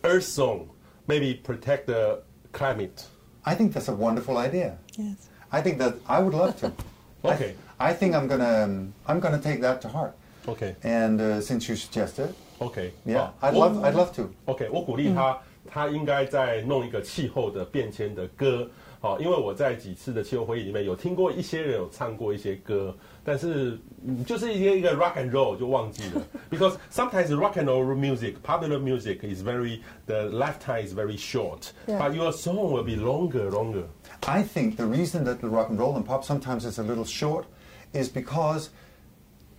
[0.03, 0.67] Earth song,
[1.10, 2.22] maybe protect the
[2.52, 3.04] climate.
[3.44, 4.78] I think that's a wonderful idea.
[4.96, 5.28] Yes.
[5.50, 6.66] I think that I would love to.
[6.66, 6.70] I-
[7.34, 7.54] Okay.
[7.80, 10.12] I, think I'm gonna um, I'm gonna take that to heart.
[10.46, 10.76] Okay.
[10.84, 14.30] And uh, since you suggested, OK， yeah, 好 I'd 我 love I'd love to.
[14.44, 18.70] OK，我鼓励他，他应该在弄一个气候的变迁的歌。
[19.00, 26.22] 好，因为我在几次的气候会议里面有听过一些人有唱过一些歌， 但是嗯就是一些一个 rock and roll 就忘记了。
[26.50, 31.98] Because sometimes rock and roll music, popular music is very the lifetime is very short, Yeah.
[31.98, 33.84] but your song will be longer, longer.
[34.26, 37.04] I think the reason that the rock and roll and pop sometimes is a little
[37.04, 37.46] short
[37.92, 38.70] is because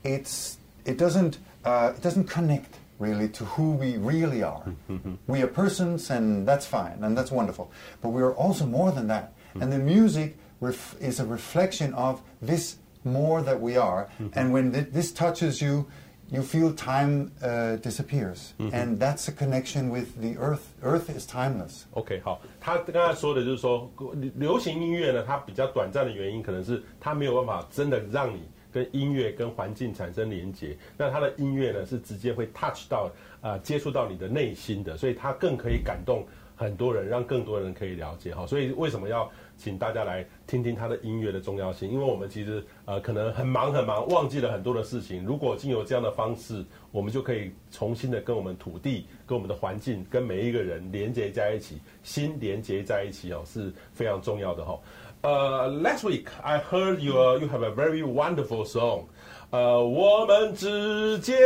[0.03, 4.63] it's it doesn't uh, it doesn't connect really to who we really are.
[5.27, 7.69] we are persons, and that's fine, and that's wonderful.
[8.01, 12.21] But we are also more than that, and the music ref- is a reflection of
[12.41, 14.08] this more that we are.
[14.34, 15.86] And when th- this touches you.
[16.30, 20.62] You feel time uh, disappears, and that's a connection with the earth.
[20.82, 21.84] Earth is timeless.
[21.90, 23.92] OK，好，他刚才说的就是说，
[24.36, 30.74] 流行音乐呢，它比较短暂的原因，可能是它没有办法真的让你跟音乐跟环境产生连接。
[30.96, 33.10] 那它的音乐呢，是直接会 touch 到
[33.42, 36.24] 呃接触到你的内心的，所以它更可以感动
[36.56, 38.46] 很多人，让更多人可以了解哈。
[38.46, 39.30] 所以为什么要
[39.62, 41.88] 请大家来听听他的音乐的重要性？
[41.88, 45.24] 因为我们其实呃可能很忙很忙，忘记了很多的事情。
[45.24, 54.76] 如果经由这样的方式，我们就可以重新的跟我们土地、跟我们的环境、跟每一个人连接在一起，心连接在一起哦，是非常重要的哈。
[55.20, 59.04] 呃、l a s t week I heard you you have a very wonderful song.
[59.52, 61.36] 呃，我们之间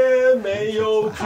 [0.40, 1.24] 没有距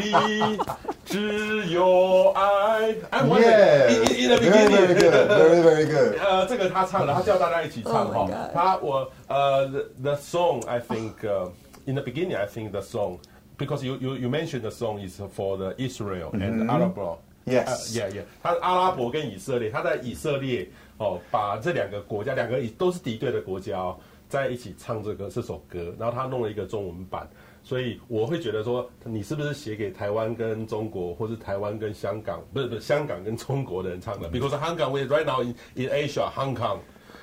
[0.00, 0.58] 离，
[1.04, 2.94] 只有爱。
[3.10, 6.18] I wonder Yeah, in, the beginning, very good, very, good.
[6.18, 9.68] 呃，这个他唱的，他叫大家一起唱 Oh 哈他我呃
[10.02, 11.50] ，the song I think、uh,
[11.84, 13.18] in the beginning I think the song
[13.58, 17.18] because you you you mentioned the song is for the Israel and Arab.
[17.44, 17.66] Yes.
[17.66, 23.96] 呃 yeah yeah，他阿拉伯跟以色列，他在以色列哦，把这两个国家，两个都是敌对的国家哦，
[24.34, 27.24] 在一起唱这个这首歌，然后他弄了一个中文版，
[27.62, 36.80] 所以我会觉得说，你是不是写给台湾跟中国，或是台湾跟香港，不是不是香港跟中国的人唱的？Because Hong Kong, we right now in in Asia, Hong Kong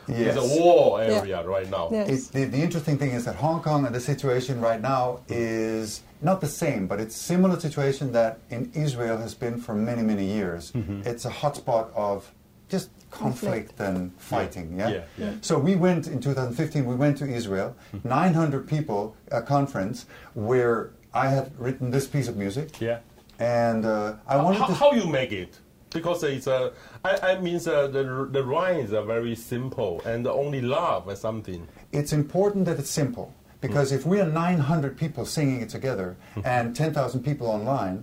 [0.08, 1.90] is a war area right now.
[1.92, 2.30] Yes.
[2.30, 6.04] It, the, the interesting thing is that Hong Kong and the situation right now is
[6.22, 10.24] not the same, but it's similar situation that in Israel has been for many, many
[10.24, 10.72] years.
[11.04, 12.32] It's a hotspot of
[12.72, 13.80] just conflict, Conflict.
[13.80, 14.80] and fighting.
[14.80, 14.90] Yeah?
[14.90, 15.34] Yeah, yeah.
[15.42, 16.86] So we went in 2015.
[16.86, 22.36] We went to Israel, 900 people, a conference where I had written this piece of
[22.38, 23.00] music, Yeah.
[23.40, 24.74] and uh, I wanted how, to.
[24.74, 25.60] how you make it?
[25.90, 26.72] Because it's a,
[27.04, 28.04] I, I mean uh, the
[28.38, 31.62] the rhymes are very simple and only love or something.
[32.00, 33.28] it's important that it's simple
[33.66, 37.98] because if we are 900 people singing it together and 10,000 people online,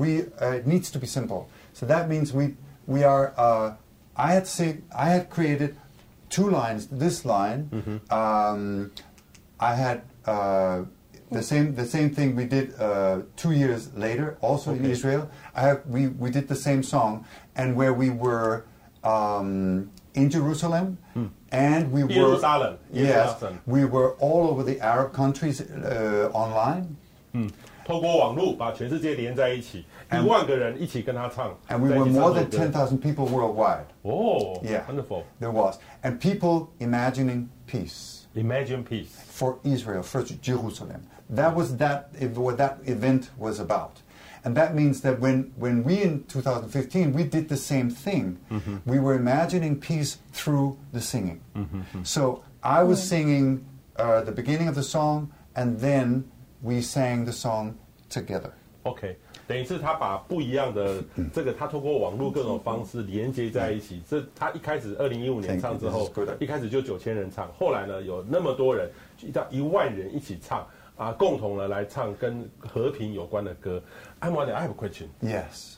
[0.00, 0.08] we
[0.40, 1.40] uh, it needs to be simple.
[1.78, 2.46] So that means we
[2.94, 3.26] we are.
[3.36, 3.74] Uh,
[4.15, 5.75] I had sing, I had created
[6.29, 6.87] two lines.
[6.87, 7.69] This line,
[8.09, 8.91] um,
[9.59, 10.01] I had.
[10.25, 10.83] Uh,
[11.33, 14.91] the same, the same thing we did uh, two years later, also in Okay.
[14.91, 15.29] Israel.
[15.55, 17.23] I have, we, we did the same song,
[17.55, 18.65] and where we were
[19.05, 20.97] um, in Jerusalem,
[21.53, 23.59] and we were Jerusalem, Yes, Jerusalem.
[23.65, 26.97] we were all over the Arab countries uh, online,
[27.85, 33.25] 透过网络把全世界连在一起， 一 And- 万个人一起跟他唱， and we 在一 were 起唱 more 这 than 首歌 10,000 people
[33.27, 33.85] worldwide.
[34.03, 35.23] Oh, Yeah, wonderful.
[35.39, 39.09] There was, and people imagining peace Imagine peace.
[39.29, 41.01] for Israel, for Jerusalem.
[41.29, 44.01] That was that what that event was about.
[44.43, 48.37] And that means that when, when we in 2015 we did the same thing,
[48.85, 51.41] we were imagining peace through the singing.
[52.03, 53.65] So I was singing
[53.97, 56.25] uh, the beginning of the song, and then
[56.63, 57.77] we sang the song
[58.09, 58.53] together.
[58.85, 59.15] OK，
[59.46, 64.02] 等于是他把不一样的这个，他通过网络各种方式连接在一起。
[64.08, 73.82] 这他一开始二零一五年唱之后一开始就九千人唱，后来呢有那么多人，一到一万人一起唱啊，共同的来唱跟和平有关的歌。
[74.20, 75.08] I'm wondering, I have a question.
[75.22, 75.76] Yes.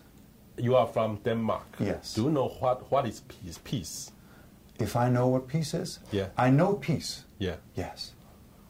[0.56, 1.66] You are from Denmark.
[1.78, 2.16] Yes.
[2.16, 3.58] Do you know what what is peace?
[3.62, 4.08] Peace.
[4.78, 6.30] If I know what peace is, Yeah.
[6.36, 7.22] I know peace.
[7.38, 7.56] Yeah.
[7.76, 8.12] Yes,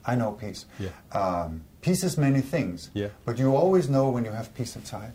[0.05, 0.67] I know peace.
[0.79, 0.91] Yeah.
[1.13, 2.90] Um, peace is many things.
[2.94, 3.10] Yeah.
[3.26, 5.12] But you always know when you have peace inside.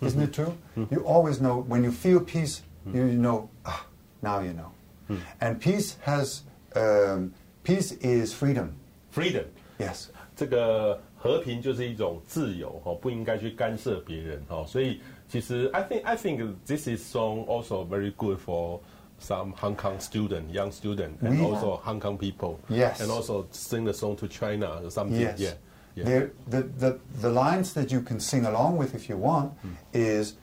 [0.00, 0.54] Isn't it true?
[0.76, 0.94] Mm-hmm.
[0.94, 2.62] You always know when you feel peace.
[2.92, 3.50] You know.
[3.64, 3.84] Ah,
[4.22, 4.70] now you know.
[5.10, 5.20] Mm.
[5.40, 6.42] And peace has.
[6.76, 7.32] Um,
[7.64, 8.76] peace is freedom.
[9.10, 9.44] Freedom.
[9.78, 10.08] Yes.
[10.36, 14.64] 这个和平就是一种自由哦，不应该去干涉别人哦。
[14.68, 18.80] 所以其实 I think I think this is song also very good for
[19.20, 22.58] some Hong Kong student, young student, and We- also Hong Kong people.
[22.68, 23.00] Yes.
[23.00, 25.20] And also sing the song to China or something.
[25.20, 25.40] Yes.
[25.40, 25.54] Yeah.
[25.95, 26.27] Yeah.
[26.47, 29.75] The, the, the lines that you can sing along with if you want mm.
[29.93, 30.35] is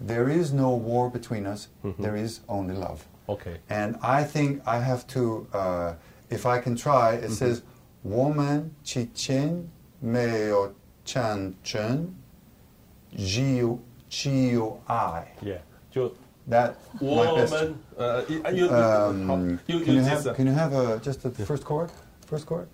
[0.00, 2.02] there is no war between us, mm-hmm.
[2.02, 3.06] there is only love.
[3.28, 3.58] Okay.
[3.68, 5.94] And I think I have to, uh,
[6.30, 7.32] if I can try, it mm-hmm.
[7.32, 7.62] says,
[8.04, 12.14] Woman chichen meo chan chen
[13.16, 15.26] jiu chiu ai.
[15.42, 15.58] Yeah.
[16.46, 21.00] that woman, uh, you, um, you, you, can, you have, uh, can you have a,
[21.00, 21.90] just the first chord?
[22.26, 22.68] First chord?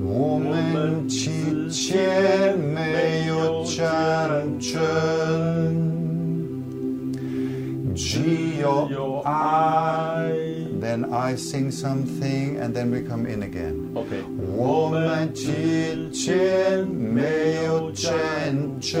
[0.00, 4.74] 我们之间没有战争，
[7.94, 8.20] 只
[8.60, 10.30] 有爱。
[10.80, 13.90] Then I sing something, and then we come in again.
[13.94, 14.22] OK。
[14.56, 18.98] 我们之间没有战争，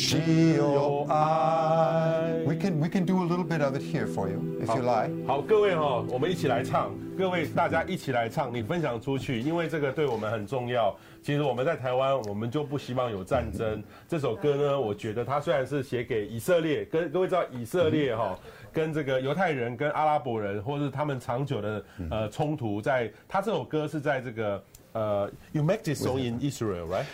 [0.00, 2.32] 只有爱。
[2.46, 5.10] We can we can do a little bit of it here for you if you like.
[5.26, 10.96] 好，各位哈、我们一起来唱，各位大家一起来唱，你分享出去，因为这个对我们很重要。
[11.22, 13.82] 其实我们在台湾，我们就不希望有战争。
[14.08, 18.38] 这首歌呢，我觉得它虽然是写给以色列，跟各位知道以色列哈、
[18.72, 27.04] 跟这个犹太人、跟阿拉伯人，或是他们长久的呃冲突，在他这首歌是在这个呃，You make this song in Israel, right?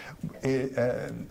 [0.43, 1.26] It, um,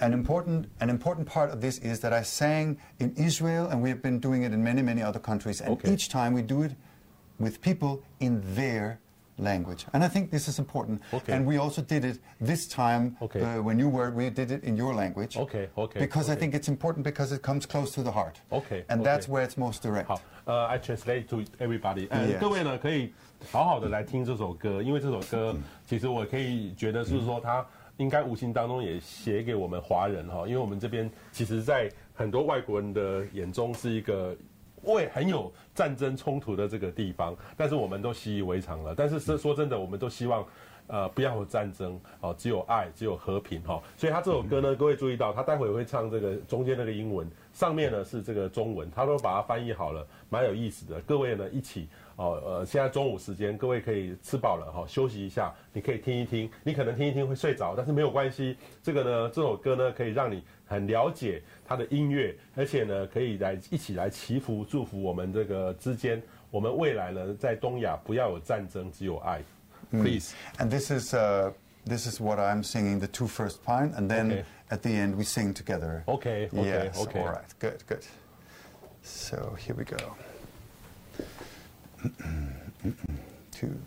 [0.00, 3.88] an important an important part of this is that I sang in Israel, and we
[3.90, 5.60] have been doing it in many many other countries.
[5.60, 5.92] And Okay.
[5.92, 6.72] each time we do it
[7.38, 8.98] with people in their
[9.38, 11.00] language, and I think this is important.
[11.12, 11.32] Okay.
[11.32, 13.40] And we also did it this time Okay.
[13.42, 14.10] uh, when you were.
[14.12, 15.36] We did it in your language.
[15.36, 16.40] Okay, okay, Because I okay.
[16.40, 18.40] think it's important because it comes close to the heart.
[18.52, 19.32] Okay, And that's okay.
[19.32, 20.06] where it's most direct.
[20.06, 22.06] 好，呃，I translate to everybody。
[22.10, 23.12] 呃 Yes 各位呢可以
[23.50, 27.66] 好好的来听这首歌，因为这首歌其实我可以觉得是说它
[27.99, 34.35] 应该无形当中也写给我们华人哈，因为我们这边其实，在很多外国人的眼中是一个。
[34.83, 38.95] 为很有战争冲突的这个地方，但是我们都习以为常了。
[38.95, 40.47] 但是说说真的，我们都希望
[40.87, 43.83] 呃不要有战争哦，只有爱，只有和平哈。
[43.97, 51.01] 所以他这首歌呢，各位注意到，他待会会唱这个中间那个英文，上面呢是这个中文，他都把它翻译好了，蛮有意思的。
[51.01, 51.89] 各位呢一起
[52.19, 66.21] 哦，呃，现在中午时间，各位可以吃饱了哈，休息一下，你可以听一听，你可能听一听会睡着，但是没有关系，这个呢这首歌呢可以让你很了解他的音乐，而且呢可以来一起来祈福祝福我们这个之间。
[66.51, 69.41] 我们未来呢，在东亚不要有战争，只有爱。
[69.89, 70.33] Please.
[70.57, 71.53] And this is uh,
[71.85, 74.43] this is what I'm singing the two first part, and then Okay.
[74.71, 76.03] at the end we sing together.
[76.05, 77.21] Okay, okay, yes, okay.
[77.21, 77.45] All right.
[77.59, 77.77] Good.
[77.87, 78.03] Good.
[79.03, 79.97] So here we go.
[83.51, 83.77] Two,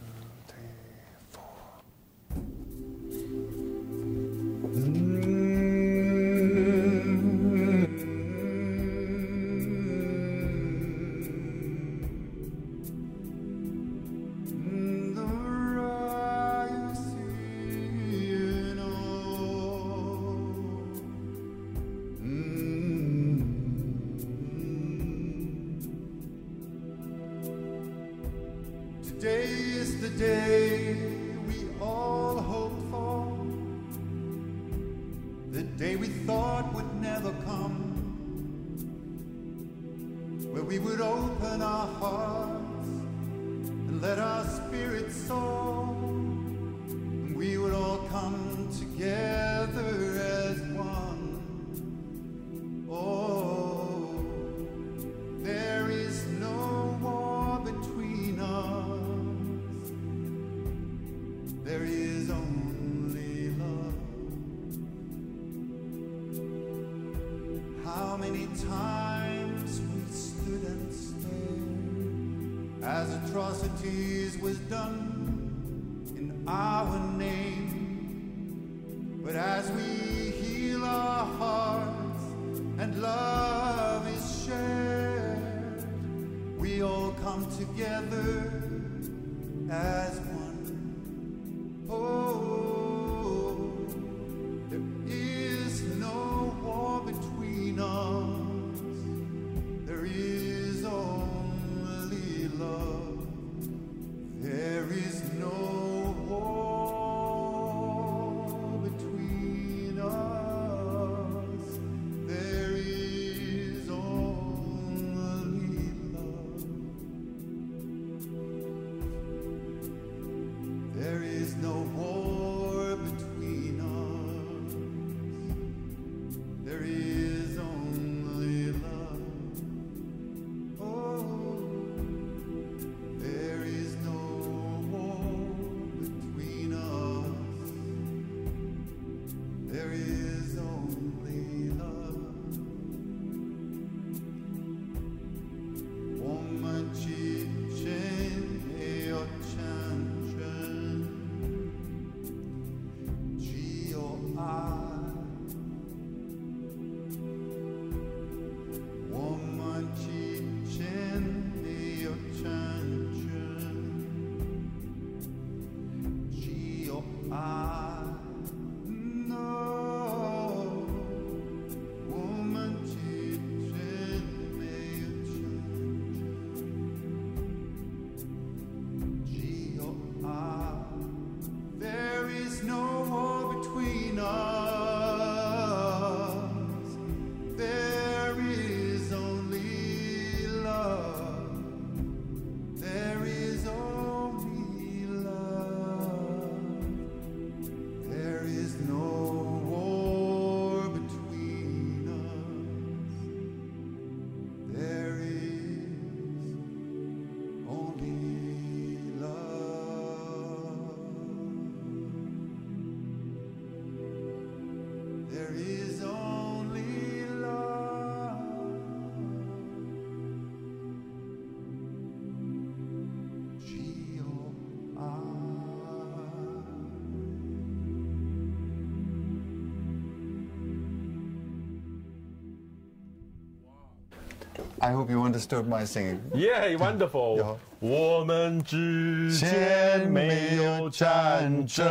[234.82, 236.20] I hope you understood my singing.
[236.34, 237.38] Yeah, wonderful.
[237.38, 241.88] 有我们之间没有战争，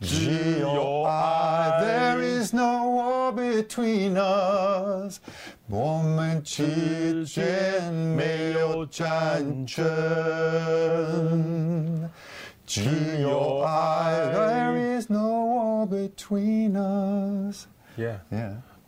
[0.00, 1.80] 只有爱。
[1.82, 5.20] There is no war between us.
[5.68, 9.86] 我们之间没有战争，
[12.66, 13.13] 只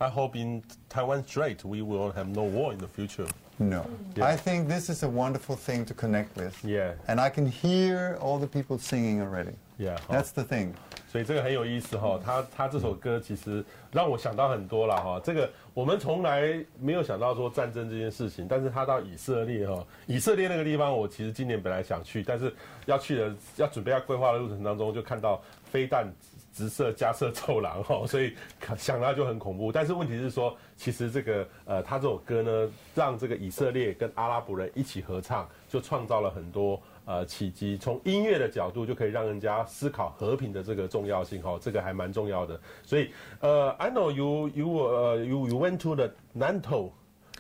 [0.07, 3.27] I hope in Taiwan Strait we will have no war in the future.
[3.59, 3.85] No.
[4.17, 4.27] Yeah.
[4.27, 6.65] I think this is a wonderful thing to connect with.
[6.65, 6.95] Yeah.
[7.07, 9.53] And I can hear all the people singing already.
[9.79, 9.99] Yeah.
[10.09, 10.75] That's the thing.
[11.13, 13.63] 所以这个很有意思哈，他他这首歌其实
[13.93, 15.21] 让我想到很多了哈。
[15.23, 22.53] 这个我们从来没有想到说战争这件事情，但是他到以色列哈，以色列那个地方，我其实今年本来想去，但是
[22.87, 26.11] 要去的要准备要规划的路程当中，就看到飞弹
[26.58, 28.34] 直射加射走廊哈，所以
[28.78, 29.72] 想到就很恐怖。
[29.72, 36.82] 但是问题是说，其实这个呃，他这首歌呢，让这个以色列跟阿拉伯人一起合唱，就创造了很多。
[37.10, 42.60] 呃，契机从音乐的角度就可以让人家思考和平的这个重要性哈，这个还蛮重要的。
[42.84, 46.92] 所以呃，I know you you 呃 you you went to the Nantou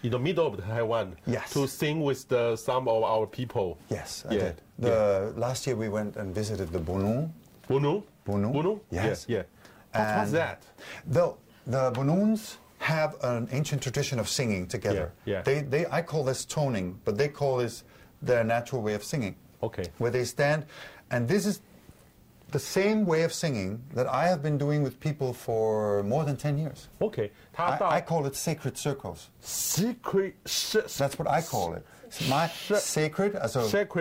[0.04, 1.52] in the middle of Taiwan Yes.
[1.54, 3.76] to sing with the some of our people.
[3.90, 4.54] Yes, I Yeah.
[4.54, 4.56] did.
[4.80, 7.30] The last year we went and visited the Bunu.
[7.68, 8.52] Bunu Bunu?
[8.54, 9.26] Bunu Yes.
[9.28, 9.44] yeah,
[9.96, 10.16] yeah.
[10.16, 10.64] What was that?
[11.08, 11.34] The
[11.66, 15.12] the Bununs have an ancient tradition of singing together.
[15.26, 15.42] Yeah, yeah.
[15.44, 17.84] They they I call this toning, but they call this
[18.22, 19.36] their natural way of singing.
[19.62, 19.86] Okay.
[19.98, 20.66] Where they stand,
[21.10, 21.62] and this is
[22.52, 26.38] the same way of singing that I have been doing with people for more than
[26.38, 26.88] ten years.
[27.02, 29.30] OK，他 I, 到 I call it sacred circles.
[29.42, 30.36] secret
[30.98, 31.84] That's what I call it.
[32.30, 33.34] My sacred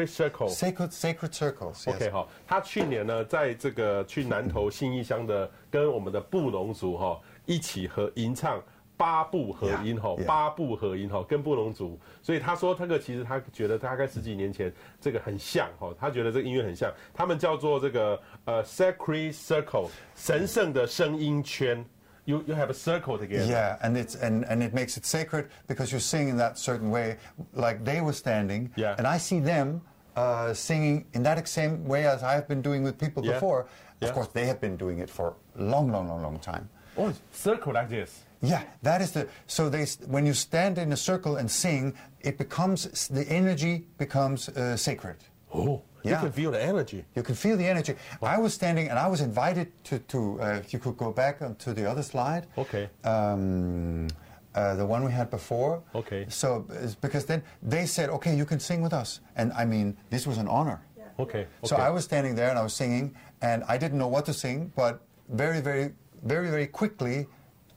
[0.09, 0.49] circle。
[0.49, 1.89] sacred sacred circles.
[1.89, 8.63] OK 哈，他去年呢，在这个去南投信义乡的，跟我们的布农族哈一起合吟唱
[8.97, 21.85] 八部合音哈.八部合音哈，跟布农族，所以他说这个其实他觉得大概十几年前这个很像哈，他觉得这个音乐很像，他们叫做这个呃 sacred circle 神圣的声音圈
[22.27, 26.01] ，you you have a circle together。Yeah, and it's and, and it makes it sacred because you
[26.01, 27.17] sing in that certain way,
[27.55, 28.71] like they were standing.
[28.77, 28.95] Yeah.
[28.99, 29.81] And I see them
[30.17, 33.33] uh, singing in that same way as I have been doing with people Yeah.
[33.35, 33.67] before.
[34.01, 34.09] Yeah.
[34.09, 36.69] Of course, they have been doing it for long, long, long, long time.
[36.99, 38.23] Oh, circle like this.
[38.43, 42.37] Yeah, that is the so they when you stand in a circle and sing, it
[42.39, 45.17] becomes the energy becomes uh, sacred.
[45.54, 46.22] Oh, you Yeah.
[46.22, 47.06] can feel the energy.
[47.16, 47.96] You can feel the energy.
[48.22, 51.40] I was standing and I was invited to, to uh, if you could go back
[51.58, 52.48] to the other slide.
[52.58, 52.90] Okay.
[53.04, 54.08] Um,
[54.54, 55.82] uh, the one we had before.
[55.94, 56.26] Okay.
[56.28, 59.22] So, it's because then they said, okay, you can sing with us.
[59.36, 60.82] And I mean, this was an honor.
[61.18, 64.34] OK，So I was standing there and I was singing, and I didn't know what to
[64.34, 67.28] sing, but very, very, very, very quickly,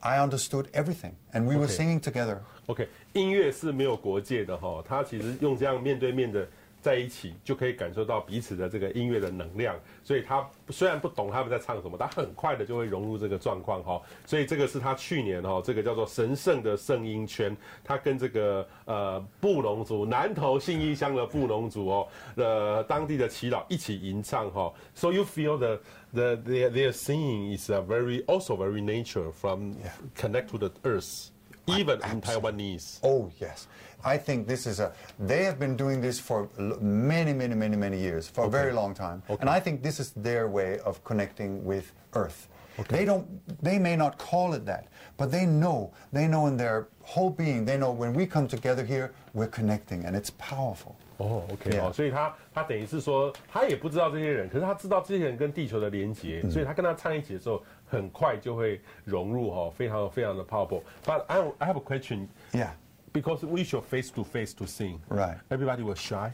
[0.02, 1.14] I understood everything.
[1.34, 1.74] And we were Okay.
[1.74, 2.40] singing together.
[2.68, 6.48] OK，音乐是没有国界的哈，它其实用这样面对面的
[6.81, 9.75] 在一起，就可以感受到彼此的这个音乐的能量。
[10.03, 14.01] 所以他虽然不懂他们在唱什么，他很快的就会融入这个状况哈。
[14.25, 24.73] 所以这个是他去年哈，这个叫做神圣的圣音圈，他跟这个呃布农族南投信义乡的布农族哦，呃当地的祈祷一起吟唱哈。
[24.95, 25.79] So you feel the
[26.13, 29.75] the their their singing is a very also very nature from
[30.15, 31.29] connect to the earth.
[31.67, 32.97] Even in Taiwanese.
[33.03, 33.67] Oh, yes.
[34.04, 34.92] I think this is a.
[35.18, 38.72] They have been doing this for l- many, many, many, many years, for a very
[38.72, 39.22] long time.
[39.30, 39.40] Okay.
[39.40, 42.48] And I think this is their way of connecting with Earth.
[42.88, 43.24] They don't.
[43.62, 45.92] They may not call it that, but they know.
[46.12, 47.64] They know in their whole being.
[47.64, 50.96] They know when we come together here, we're connecting, and it's powerful.
[51.18, 51.88] 哦，OK， Yeah.
[51.88, 62.26] 哦，所以他他等于是说，他也不知道这些人，可是他知道这些人跟地球的连接，所以他跟他唱一起的时候，很快就会融入哈、哦，非常非常的 powerful。But I I have a question.
[62.52, 62.70] Yeah.
[63.12, 65.00] Because we should face to face to sing.
[65.08, 65.38] Right.
[65.50, 66.32] Everybody was shy.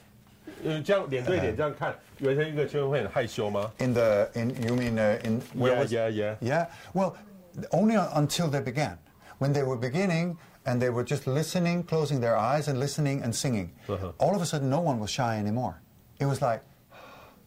[0.64, 3.70] 呃，这样脸对脸这样看，围成一个圈会很害羞吗？
[3.78, 6.36] In the in you mean uh, in where Yeah, was yeah, yeah.
[6.40, 7.14] yeah well
[7.72, 8.96] only un- until they began
[9.38, 13.34] when they were beginning and they were just listening closing their eyes and listening and
[13.34, 14.12] singing Uh-huh.
[14.18, 15.80] all of a sudden no one was shy anymore
[16.18, 16.62] it was like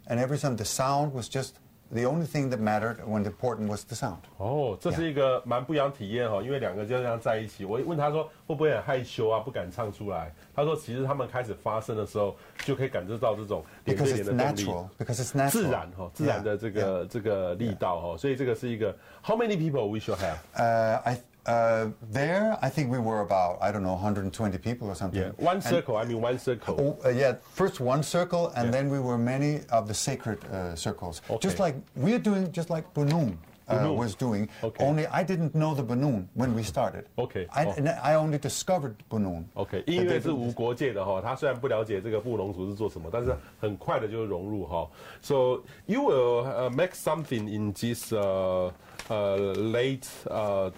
[0.08, 1.60] and every time the sound was just
[1.91, 7.65] the only thing that mattered when important was the sound 哦，这是一个蛮不一样体验哈，因为两个就这样在一起。
[7.65, 10.33] 我问他说会不会很害羞啊，不敢唱出来？
[10.55, 14.65] 他说其实他们开始发声的时候，就可以感受到这种脸 because 对 it's 脸的动力。
[14.65, 20.37] natural because it's natural 自然哈，自然的这个这个力道哈，所以这个是一个 How many people we should have?
[20.57, 24.96] uh, I uh, there I think we were about I don't know 120 people or
[24.96, 25.98] something Yeah, one And- circle.
[25.98, 26.76] I mean one circle.
[26.80, 28.72] Oh, uh, yeah, first one circle, and Yeah.
[28.72, 31.22] then we were many of the sacred uh, circles.
[31.30, 31.40] Okay.
[31.48, 33.36] Just like we're doing, just like Bunun
[33.68, 33.96] uh, Bunun.
[33.98, 34.48] was doing.
[34.64, 34.86] Okay.
[34.86, 37.04] Only I didn't know the Bunun when we started.
[37.18, 37.46] Okay.
[37.52, 37.74] I, Oh.
[37.78, 39.44] and I only discovered Bunun.
[39.56, 40.54] OK， That 音 they 乐是 do 无 this.
[40.56, 44.88] 国界的哈，他虽然不了解这个布农族是做什么，但是很快的就融入哈。
[45.22, 48.72] So you will uh, make something in this uh,
[49.10, 50.72] uh, late uh,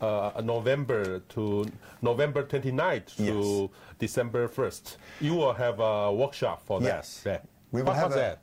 [0.00, 1.66] uh, November to
[2.02, 3.70] November 29th to Yes.
[3.98, 4.96] December 1st.
[5.20, 6.86] You will have a workshop for that.
[6.86, 7.22] Yes.
[7.24, 7.38] Yeah.
[7.72, 8.42] we will What have a, that?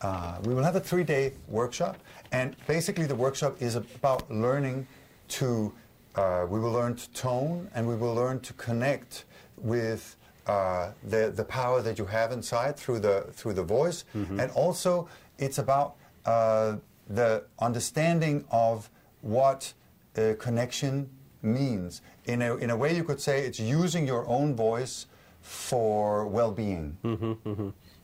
[0.00, 1.96] Uh, we will have a three-day workshop,
[2.32, 4.86] and basically the workshop is about learning
[5.28, 5.72] to.
[6.14, 9.24] Uh, we will learn to tone, and we will learn to connect
[9.58, 10.16] with
[10.46, 15.08] uh, the the power that you have inside through the through the voice, and also
[15.38, 16.76] it's about uh,
[17.08, 18.88] the understanding of
[19.22, 19.72] what
[20.17, 21.07] uh, connection
[21.41, 22.01] means.
[22.25, 25.05] In a in a way, you could say it's using your own voice
[25.41, 26.95] for well-being.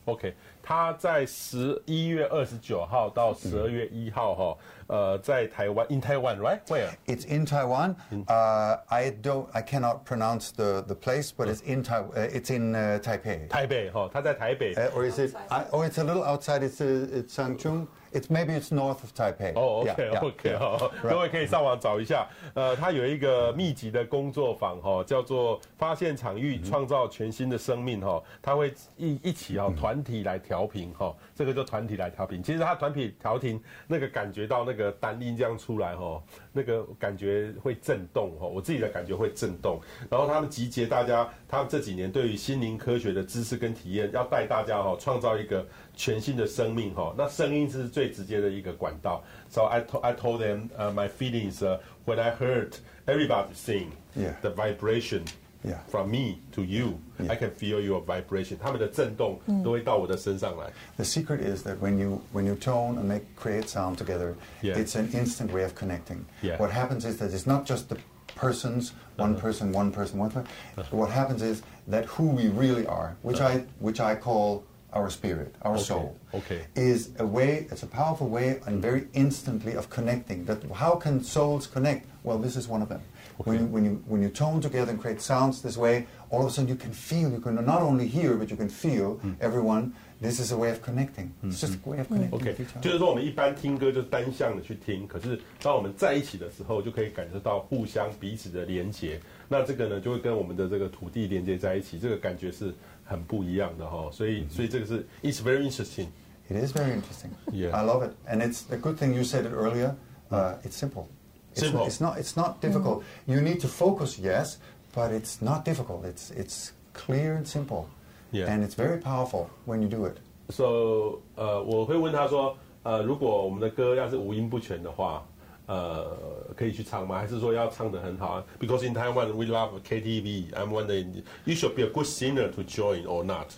[0.06, 6.88] OK，他在十一月二十九号到十二月一号哈，呃，在台湾，in Taiwan right where？
[7.06, 7.94] It's in Taiwan.
[8.26, 9.46] Uh, I don't.
[9.52, 12.04] I cannot pronounce the, the place, but it's in Tai.
[12.16, 13.48] Uh, it's in uh, Taipei.
[13.48, 14.74] 台北哈，他在台北。
[14.74, 15.36] Uh, or is it?
[15.48, 16.62] I, or it's a little outside.
[16.62, 17.86] It's uh, it's Changchun.
[18.13, 19.53] It's maybe it's north of Taipei.
[19.55, 20.59] OK yeah.
[20.59, 21.09] 哈，Right.
[21.09, 32.41] 各位可以上网找一下，呃，他有一个密集的工作坊哈，叫做发现场域，创造全新的生命哈，他会一一起哈团体来调频哈，这个就团体来调频。
[32.43, 36.21] 其实他团体调频那个感觉到那个单音这样出来哈，
[36.51, 39.79] 那个感觉会震动哈，我自己的感觉会震动。
[40.09, 45.65] 然后他们集结大家，他们这几年对于心灵科学的知识跟体验，要带大家哈创造一个
[45.95, 47.13] 全新的生命哈。
[47.17, 49.23] 那声音是最直接的一个管道。
[49.49, 52.75] So I to, I told them uh, my feelings uh, when I heard
[53.05, 54.35] everybody sing Yeah.
[54.41, 55.23] the vibration
[55.64, 55.78] Yeah.
[55.88, 56.98] from me to you.
[57.18, 58.56] I can feel your vibration.
[58.58, 60.70] 他们的震动都会到我的身上来。
[60.96, 64.76] The secret is that when you when you tone and make create sound together, Yeah.
[64.78, 66.24] it's an instant way of connecting.
[66.42, 66.58] Yeah.
[66.58, 67.96] What happens is that it's not just the
[68.36, 70.46] persons, one person, one person, one person.
[70.90, 75.54] What happens is that who we really are, which I which I call our spirit,
[75.62, 76.62] our soul, Okay.
[76.76, 77.66] is a way.
[77.70, 80.44] It's a powerful way and very instantly of connecting.
[80.46, 82.06] That how can souls connect?
[82.22, 83.00] Well, this is one of them.
[83.44, 86.48] When you, when you when you tone together and create sounds this way, all of
[86.48, 87.30] a sudden you can feel.
[87.30, 89.92] You can not only hear, but you can feel everyone.
[90.20, 91.32] This is a way of connecting.
[91.44, 92.92] It's just a way of connecting OK， with each 就 other.
[92.92, 99.20] 是说我们一般听歌就是单向的去听，可是当我们在一起的时候，就可以感受到互相彼此的连接。
[99.46, 102.74] 那这个呢，就会跟我们的这个土地连接在一起，这个感觉是
[103.04, 104.10] 很不一样的哈。
[104.10, 106.08] 所以，所以这个是 it's very interesting。
[106.50, 107.30] It is very interesting.
[107.52, 107.70] Yeah.
[107.70, 109.94] I love it, and it's a good thing you said it earlier.
[110.30, 111.06] Uh, it's simple.
[111.52, 111.80] It's Simple.
[111.80, 112.18] Not, it's not.
[112.18, 113.02] It's not difficult.
[113.26, 114.58] You need to focus, yes,
[114.94, 116.04] but it's not difficult.
[116.04, 117.86] It's it's clear and simple,
[118.30, 118.46] Yeah.
[118.52, 120.18] and it's very powerful when you do it.
[120.50, 125.26] So，呃，我会问他说，呃，如果我们的歌要是五音不全的话，
[125.66, 126.16] 呃，
[126.56, 127.18] 可以去唱吗？
[127.18, 128.44] 还是说要唱得很好啊？
[128.60, 130.52] Because in Taiwan we love KTV.
[130.52, 133.48] I'm wondering you should be a good singer to join or not.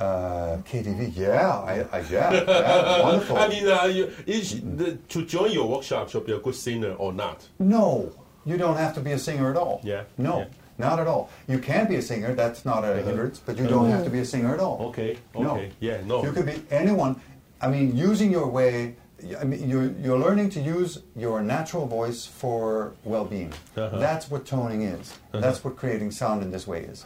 [0.00, 3.36] Uh, KTV, yeah, I, I yeah, yeah, wonderful.
[3.36, 4.10] I mean, uh, you,
[4.42, 7.46] sh- the, to join your workshop should be a good singer or not.
[7.58, 8.10] No,
[8.46, 9.82] you don't have to be a singer at all.
[9.84, 10.44] Yeah, No, yeah.
[10.78, 11.28] not at all.
[11.48, 12.34] You can be a singer.
[12.34, 14.86] That's not a hindrance, but you don't have to be a singer at all.
[14.88, 15.50] Okay, No.
[15.50, 16.24] okay, yeah, no.
[16.24, 17.20] You could be anyone.
[17.60, 18.96] I mean, using your way.
[19.41, 23.51] I mean, you're, you're learning to use your natural voice for well-being.
[23.75, 23.97] Uh-huh.
[23.97, 25.13] That's what toning is.
[25.31, 27.03] That's what creating sound in this way is.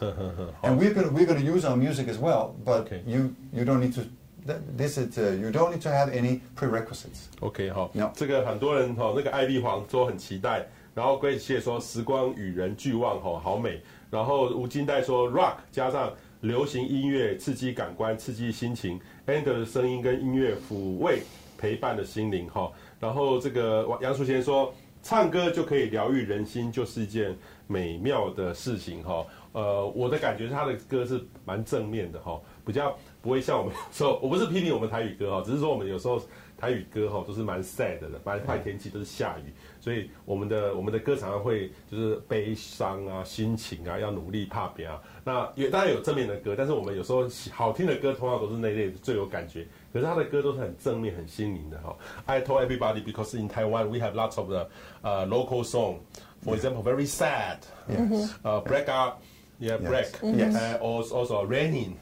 [0.62, 3.02] and we're gonna we're gonna use our music as well, but Okay.
[3.06, 4.02] you you don't need to.
[4.46, 7.28] th- This is uh, you don't need to have any prerequisites.
[7.40, 10.66] OK 哈 No 这个很多人哈，那个艾丽黄都很期待。
[10.94, 13.80] 然后 Grace 谢说时光与人俱忘哈，好美。
[14.10, 19.00] 然后吴金代说 Rock 加上流行音乐刺激感官，刺激心情。
[19.28, 21.22] Ander 的声音跟音乐抚慰
[21.65, 22.71] 陪伴的心灵哈。
[22.99, 27.35] 然后这个杨淑贤说唱歌就可以疗愈人心，就是一件
[27.65, 29.25] 美妙的事情哈。
[29.51, 36.21] 呃，我的感觉是他的歌是蛮正面的哈，比较不会像我们说，我不是批评我们台语歌哈，只是说我们有时候
[36.57, 45.01] 台语歌哈都是蛮 sad 的，蛮坏天气都是下雨，所以我们的我们的歌常常会就是悲伤啊、心情啊，要努力怕别啊。
[45.23, 49.65] 那也当然有正面的歌，但是我们有时候好听的歌通常都是那类最有感觉。
[49.94, 51.96] 可是他的歌都是很正面、很心灵的哈。
[52.26, 54.68] I told everybody because in Taiwan we have lots of the
[55.02, 56.00] uh, local song.
[56.44, 57.58] For example, very sad.
[57.88, 58.32] Yes.
[58.44, 59.20] Uh, break up.
[59.58, 59.88] Yeah, Yes.
[59.90, 60.36] break.
[60.38, 60.54] Yes.
[60.54, 61.98] Uh, also, also raining.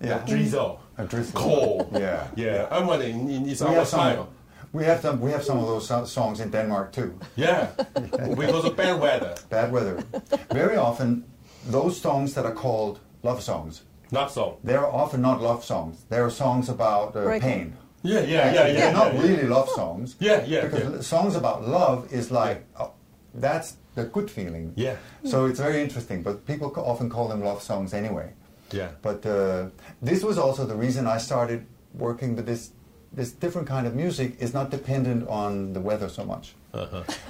[0.00, 0.24] Yeah.
[0.26, 0.78] Drizzle.
[0.96, 1.38] A drizzle.
[1.40, 1.88] Cold.
[1.92, 2.26] Yeah.
[2.36, 2.68] Yeah.
[2.70, 4.00] I'm wondering, in- it's We our have some.
[4.00, 4.28] style.
[4.72, 5.20] We have some.
[5.20, 7.12] We have some of those so- songs in Denmark too.
[7.36, 7.68] Yeah.
[8.38, 9.34] because of bad weather.
[9.50, 10.02] Bad weather.
[10.50, 11.24] Very often,
[11.66, 14.58] those songs that are called love songs, Not so.
[14.62, 16.04] they are often not love songs.
[16.10, 17.48] They are songs about uh, Breakup.
[17.48, 17.72] pain.
[18.02, 18.72] Yeah, yeah, yeah, yeah.
[18.72, 20.16] They're not yeah, really love songs.
[20.20, 21.00] Yeah, yeah, Because yeah.
[21.00, 22.90] songs about love is like oh,
[23.34, 24.72] that's the good feeling.
[24.76, 24.96] Yeah.
[25.24, 28.32] So it's very interesting, but people co- often call them love songs anyway.
[28.70, 28.88] Yeah.
[29.02, 29.68] But uh,
[30.02, 31.64] this was also the reason I started
[31.94, 32.72] working with this.
[33.14, 36.54] This different kind of music is not dependent on the weather so much.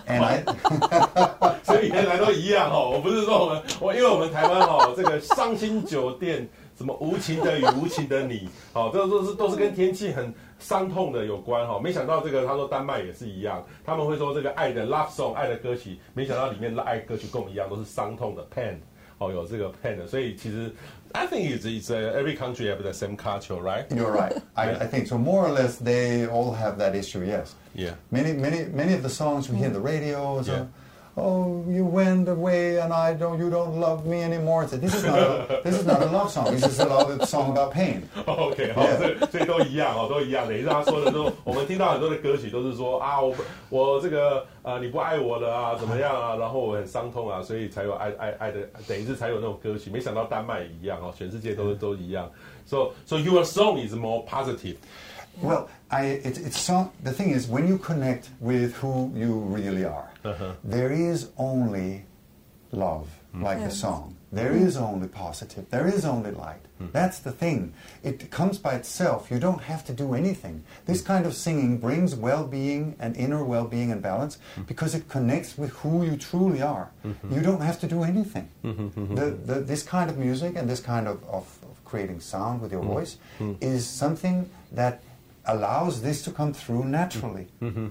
[0.06, 0.44] And I,
[1.64, 11.79] 所以原来都一样哦，我不是说我们我因为我们台湾哦，这个伤心酒店 什么无情的雨，无情的你，好，这都是都是跟天气很伤痛的有关哈。
[11.83, 18.75] 没想到这个他说丹麦也是一样，他们会说这个爱的 love song 爱的歌曲，没想到里面的爱歌曲跟我们一样都是伤痛的 pain，
[19.17, 20.71] 哦，有这个 pain 的，所以其实
[21.13, 23.87] I think it's it's uh, every country have the same culture, right?
[23.89, 24.37] You're right.
[24.53, 25.17] I, I think so.
[25.17, 27.23] More or less, they all have that issue.
[27.23, 27.55] Yes.
[27.73, 27.95] Yeah.
[28.11, 30.41] Many, many, many of the songs we hear on the radio.
[30.43, 30.65] So, Yeah.
[31.16, 33.38] Oh, you went away, and I don't.
[33.38, 34.62] You don't love me anymore.
[34.62, 35.18] It's like, this is not.
[35.18, 36.50] A, this is not a love song.
[36.50, 38.08] This is a love song about pain.
[38.24, 40.48] OK，好，所以所以都一样哦，都一样。
[40.48, 43.34] 等于是他说的都，我们听到很多的歌曲都是说啊，我
[43.68, 49.90] 我这个呃你不爱我了啊，怎么样啊，然后我很伤痛啊，所以才有爱爱爱的，等于是才有那种歌曲。
[49.90, 52.30] 没想到丹麦也一样哦，全世界都都一样。
[52.64, 54.76] So so your song is more positive.
[55.41, 59.85] Well, I, it, it's song, the thing is, when you connect with who you really
[59.85, 60.53] are, uh-huh.
[60.63, 62.05] there is only
[62.71, 63.43] love, mm.
[63.43, 63.77] like the Yes.
[63.77, 64.15] song.
[64.29, 64.65] There mm.
[64.65, 65.69] is only positive.
[65.69, 66.59] There is only light.
[66.81, 66.91] Mm.
[66.91, 67.73] That's the thing.
[68.03, 69.31] It comes by itself.
[69.31, 70.63] You don't have to do anything.
[70.85, 75.71] This kind of singing brings well-being and inner well-being and balance because it connects with
[75.79, 76.91] who you truly are.
[77.05, 77.35] Mm-hmm.
[77.35, 78.49] You don't have to do anything.
[78.65, 79.15] Mm-hmm, mm-hmm.
[79.15, 82.73] The, the, this kind of music and this kind of, of, of creating sound with
[82.73, 83.17] your voice
[83.61, 85.01] is something that
[85.47, 87.47] allows this to come through naturally.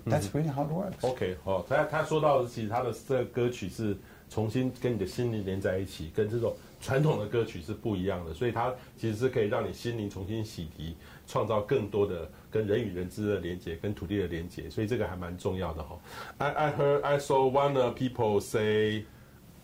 [0.06, 1.02] That's really how it works.
[1.02, 3.96] OK，好，他他说到的，其实他的这个歌曲是
[4.30, 10.92] 重新跟你的心灵连在一起，跟这种传统的歌曲是不一样的，所以它其实是可以让你心灵重新洗涤，
[11.26, 15.98] 创造更多的跟人与人之间的连接，跟土地的连接，所以这个还蛮重要的哈、
[16.38, 19.04] I I heard I saw one of people say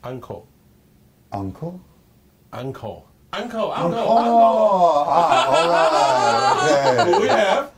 [0.03, 0.45] uncle
[1.31, 1.81] Uncle?
[2.53, 3.99] uncle uncle uncle uncle.
[3.99, 7.05] Oh, ah, all right.
[7.05, 7.41] Do we Okay.
[7.41, 7.71] have?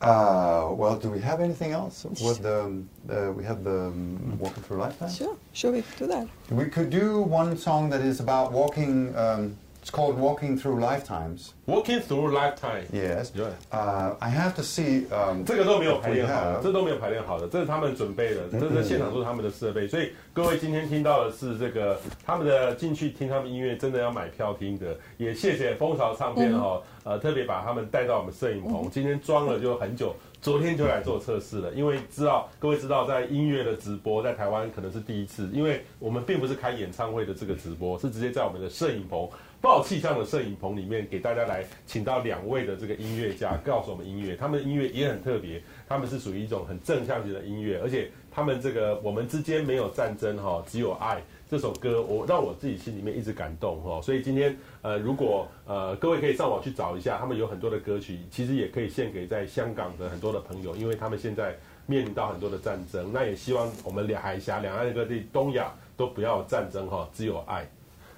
[0.00, 2.04] Uh, well, do we have anything else?
[2.04, 5.10] With the, uh, we have the um, Walking Through Lifetime?
[5.10, 6.28] Sure, sure we do that.
[6.50, 9.56] We could do one song that is about walking, um,
[9.88, 11.54] it's called Walking Through Lifetimes.
[11.66, 12.86] Walking through lifetime.
[12.92, 13.32] Yes.
[13.34, 13.52] Yeah.
[13.72, 15.06] Uh, I have to see.
[15.10, 24.96] Um, 这个都没有排练好的，这都没有排练好的，这是他们准备的，这是现场都是他们的设备，所以各位今天听到的是这个他们的进去听他们音乐，真的要买票听的。
[25.16, 39.28] 也谢谢蜂巢唱片哦、呃，特别把他们带到我们摄影棚，今天装了就很久，昨天就来做测试了，因为知道各位知道，在音乐的直播在台湾可能是第一次，因为我们并不是开演唱会的这个直播，是直接在我们的摄影棚。
[39.60, 51.20] 爆气象的摄影棚里面，给大家来请到两位的这个音乐家，告诉我们音乐，他们音乐也很特别，他们是属于一种很正向型的音乐，而且他们这个我们之间没有战争哈，只有爱。
[51.50, 61.56] 这首歌我让我自己心里面一直感动哈，所以今天呃，如果呃各位可以上网去找一下，他们有很多的歌曲，其实也可以献给在香港的很多的朋友，因为他们现在
[61.86, 67.66] 面临到很多的战争，那也希望我们两海峡两岸各地东亚都不要战争哈，只有爱。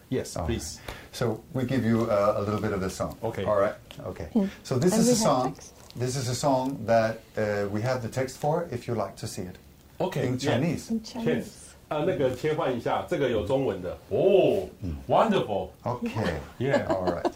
[0.09, 0.79] Yes, please.
[1.11, 3.17] So we give you uh, a little bit of the song.
[3.23, 3.43] Okay.
[3.43, 3.73] All right.
[4.05, 4.27] Okay.
[4.63, 5.53] So this And is we a have song.
[5.55, 5.73] text?
[5.95, 8.67] This is a song that uh, we have the text for.
[8.71, 9.55] If you like to see it
[9.99, 10.91] OK， in Chinese.
[10.91, 11.47] In Yes， Chinese.
[11.87, 14.67] 呃，那个切换一下，这个有中文的哦，
[15.07, 16.33] wonderful， Okay.
[16.59, 16.85] Yeah.
[16.87, 17.31] All right.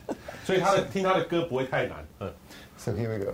[0.45, 2.32] 所以他的听他的歌不会太难，嗯。
[2.77, 3.34] So here we go.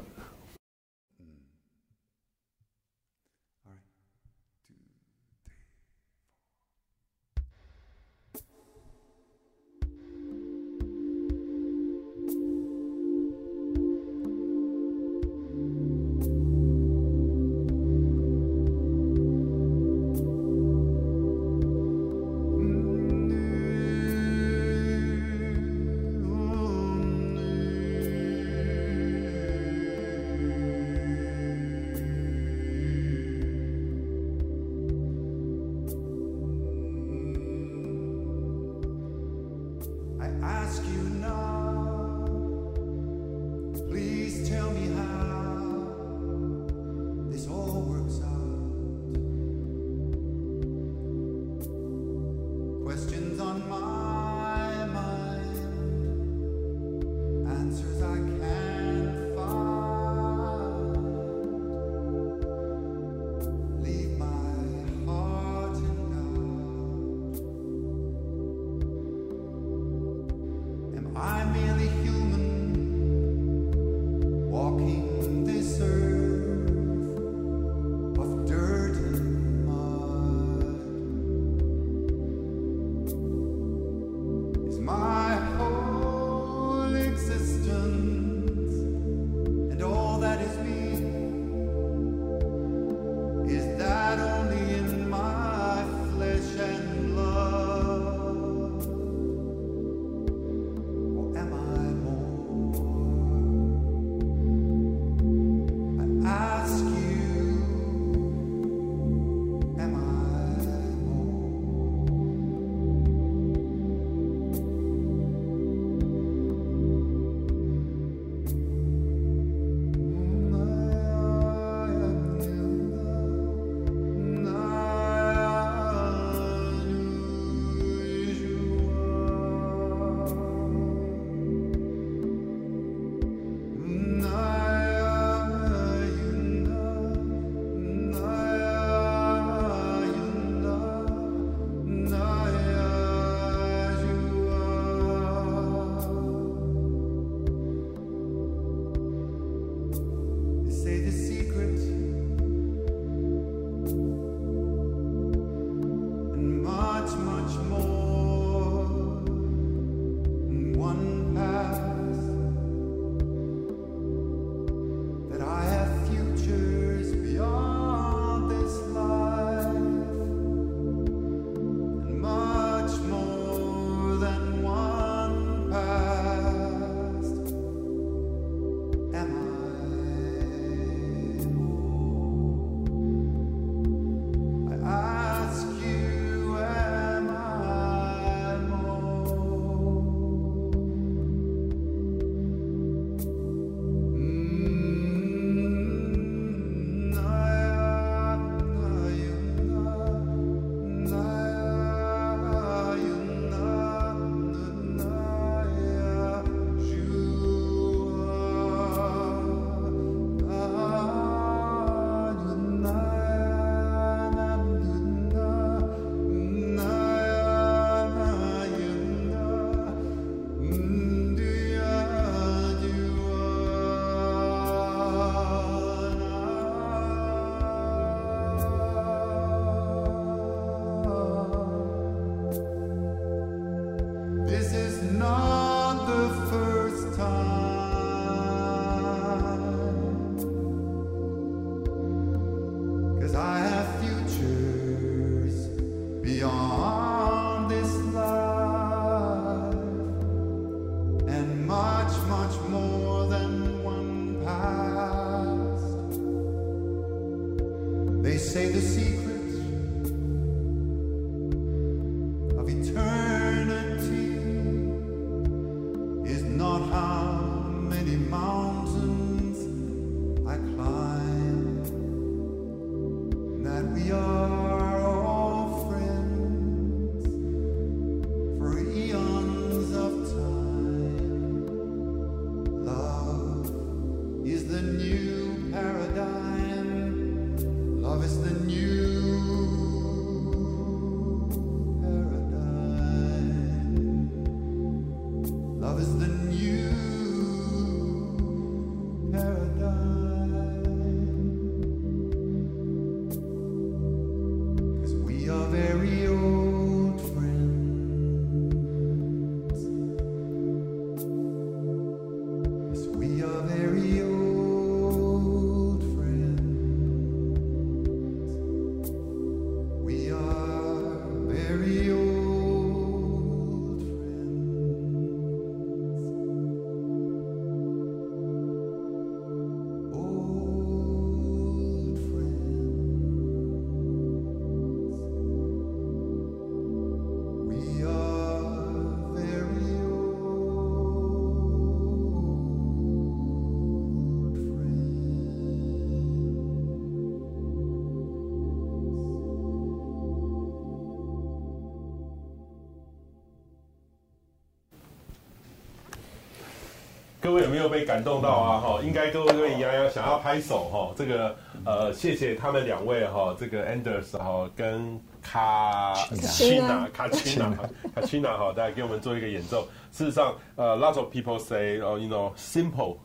[357.51, 358.79] 各位有没有被感动到啊？
[358.79, 361.13] 哈，应该各位跟杨洋想要拍手哈。
[361.17, 367.77] 这个呃，谢谢他们两位哈，这个 Anders 哈跟卡奇娜卡奇娜
[368.15, 369.89] 卡奇娜哈，大家给我们做一个演奏。
[370.13, 373.17] 事实上，呃，lots of people say, oh, you know, simple.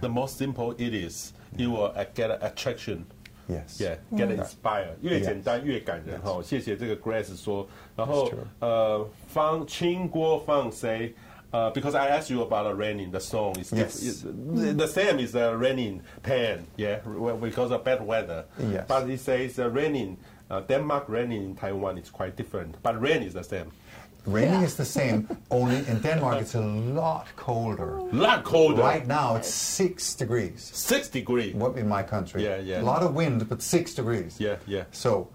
[0.00, 3.04] The more simple it is, you will uh, get attraction.
[3.46, 3.78] Yes.
[3.78, 6.40] Yeah, get inspired，越简单越感人哈。
[6.42, 11.12] 谢谢这个 Grace 说，然后呃，方清郭方 say。
[11.54, 14.02] Uh, because I asked you about the raining, the song is Yes.
[14.02, 16.98] is- the same is the raining pan, yeah,
[17.40, 18.44] because of bad weather.
[18.58, 18.84] Yes.
[18.88, 20.16] But he says uh, raining,
[20.50, 23.70] uh, Denmark raining in Taiwan is quite different, but rain is the same.
[24.26, 24.66] Raining Yeah.
[24.66, 27.98] is the same, only in Denmark it's a lot colder.
[27.98, 28.82] A Lot colder.
[28.82, 30.60] Right now it's six degrees.
[30.74, 31.54] Six degrees.
[31.54, 32.42] What in my country?
[32.42, 32.80] Yeah, yeah.
[32.80, 34.40] A lot of wind, but six degrees.
[34.40, 34.84] Yeah, yeah.
[34.90, 35.28] So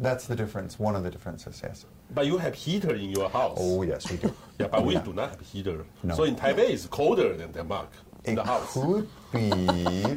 [0.00, 0.78] that's the difference.
[0.78, 1.60] One of the differences.
[1.62, 1.84] Yes.
[2.14, 3.58] But you have heater in your house.
[3.60, 4.32] Oh yes, we do.
[4.58, 5.02] Yeah, but we Yeah.
[5.04, 5.84] do not have heater.
[6.02, 6.14] No.
[6.14, 7.88] So in Taipei it's colder than Denmark
[8.24, 8.72] in It the house.
[8.72, 9.50] could be.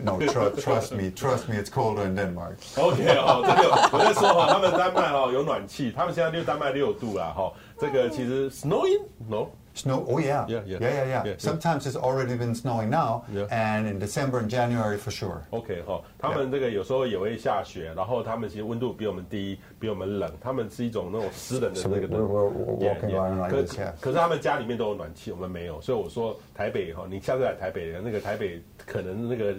[0.04, 1.12] No, tr- trust me.
[1.12, 1.58] Trust me.
[1.58, 2.58] It's colder in Denmark.
[2.78, 7.52] OK 哦，这个我在说哈，他们丹麦哦有暖气，他们现在六丹麦六度啦哈。
[7.78, 10.05] 这个其实 snowing no Snow.
[10.09, 10.47] Oh yeah.
[10.49, 10.79] Yeah, yeah.
[10.81, 11.07] yeah, yeah, yeah.
[11.07, 11.35] Yeah, yeah.
[11.39, 13.47] Sometimes it's already been snowing now, Yeah.
[13.51, 15.43] and in December and January for sure.
[15.51, 22.07] OK 哈，他们这个有时候也会下雪，然后他们其实温度比我们低，比我们冷，他们是一种那种湿冷的那个。
[23.49, 23.93] this, yeah.
[24.01, 29.55] 可是他们家里面都有暖气，我们没有，所以我说台北哈，你下次来台北，那个台北可能那个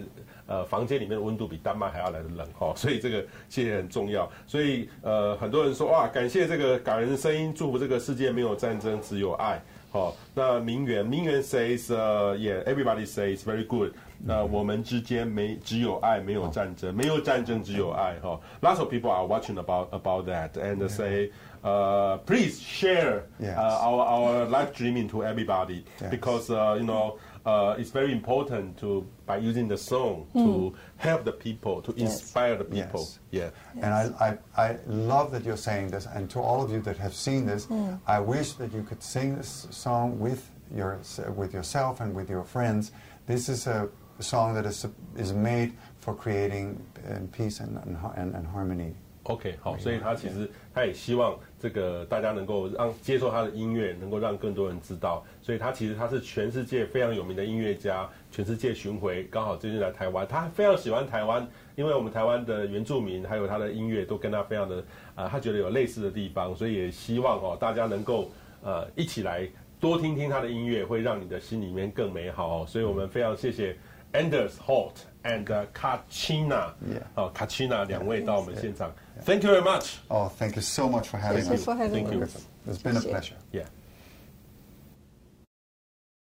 [0.47, 4.27] 呃房间里面的温度比丹麦还要来的冷哈，所以这个谢谢很重要。
[4.47, 9.61] 所以呃很多人说哇，感谢这个感人的声音，祝福这个世界没有战争，只有爱。
[9.96, 13.92] 好，那明媛明媛 says 呃、yeah，everybody says very good。
[14.24, 18.40] 那我们之间没只有爱，没有战争，没有战争，只有爱哈。
[18.62, 21.30] Lots of people are watching about about that and say,
[21.62, 23.56] uh, please share Yes.
[23.58, 26.10] uh, our our live streaming to everybody Yes.
[26.10, 31.23] because uh, you know uh, it's very important to by using the song to help
[31.23, 33.07] the people to inspire the people.
[33.31, 33.51] Yes.
[33.73, 33.83] Yeah.
[33.83, 36.05] And I, I, I love that you're saying this.
[36.13, 37.67] And to all of you that have seen this,
[38.05, 40.99] I wish that you could sing this song with your
[41.35, 42.91] with yourself and with your friends.
[43.27, 43.89] This is a
[44.19, 44.85] song that is
[45.15, 46.83] is made for creating
[47.31, 48.93] peace and, and, and, and harmony.
[49.27, 55.25] OK，好，所以他其实他也希望这个大家能够让接受他的音乐，能够让更多人知道。
[55.41, 64.83] 所以他其实他是全世界非常有名的音乐家，全世界巡回，刚好最近来台湾，他非常喜欢台湾，因为我们台湾的原住民还有他的音乐都跟他非常的
[65.15, 69.45] 啊、他觉得有类似的地方，所以也希望哦大家能够呃一起来
[69.79, 72.65] 多听听他的音乐，会让你的心里面更美好哦。
[72.65, 73.75] 所以我们非常谢谢
[74.13, 77.01] Anders Holt and Kachina，Yeah.
[77.13, 81.75] 好 Kachina 两位到我们现场，Thank you very much。Oh, thank you so much for having Thank you for
[81.75, 82.21] having Thank you.
[82.23, 83.09] It's been a Appreciate it.
[83.11, 83.35] pleasure.
[83.51, 83.65] Yeah.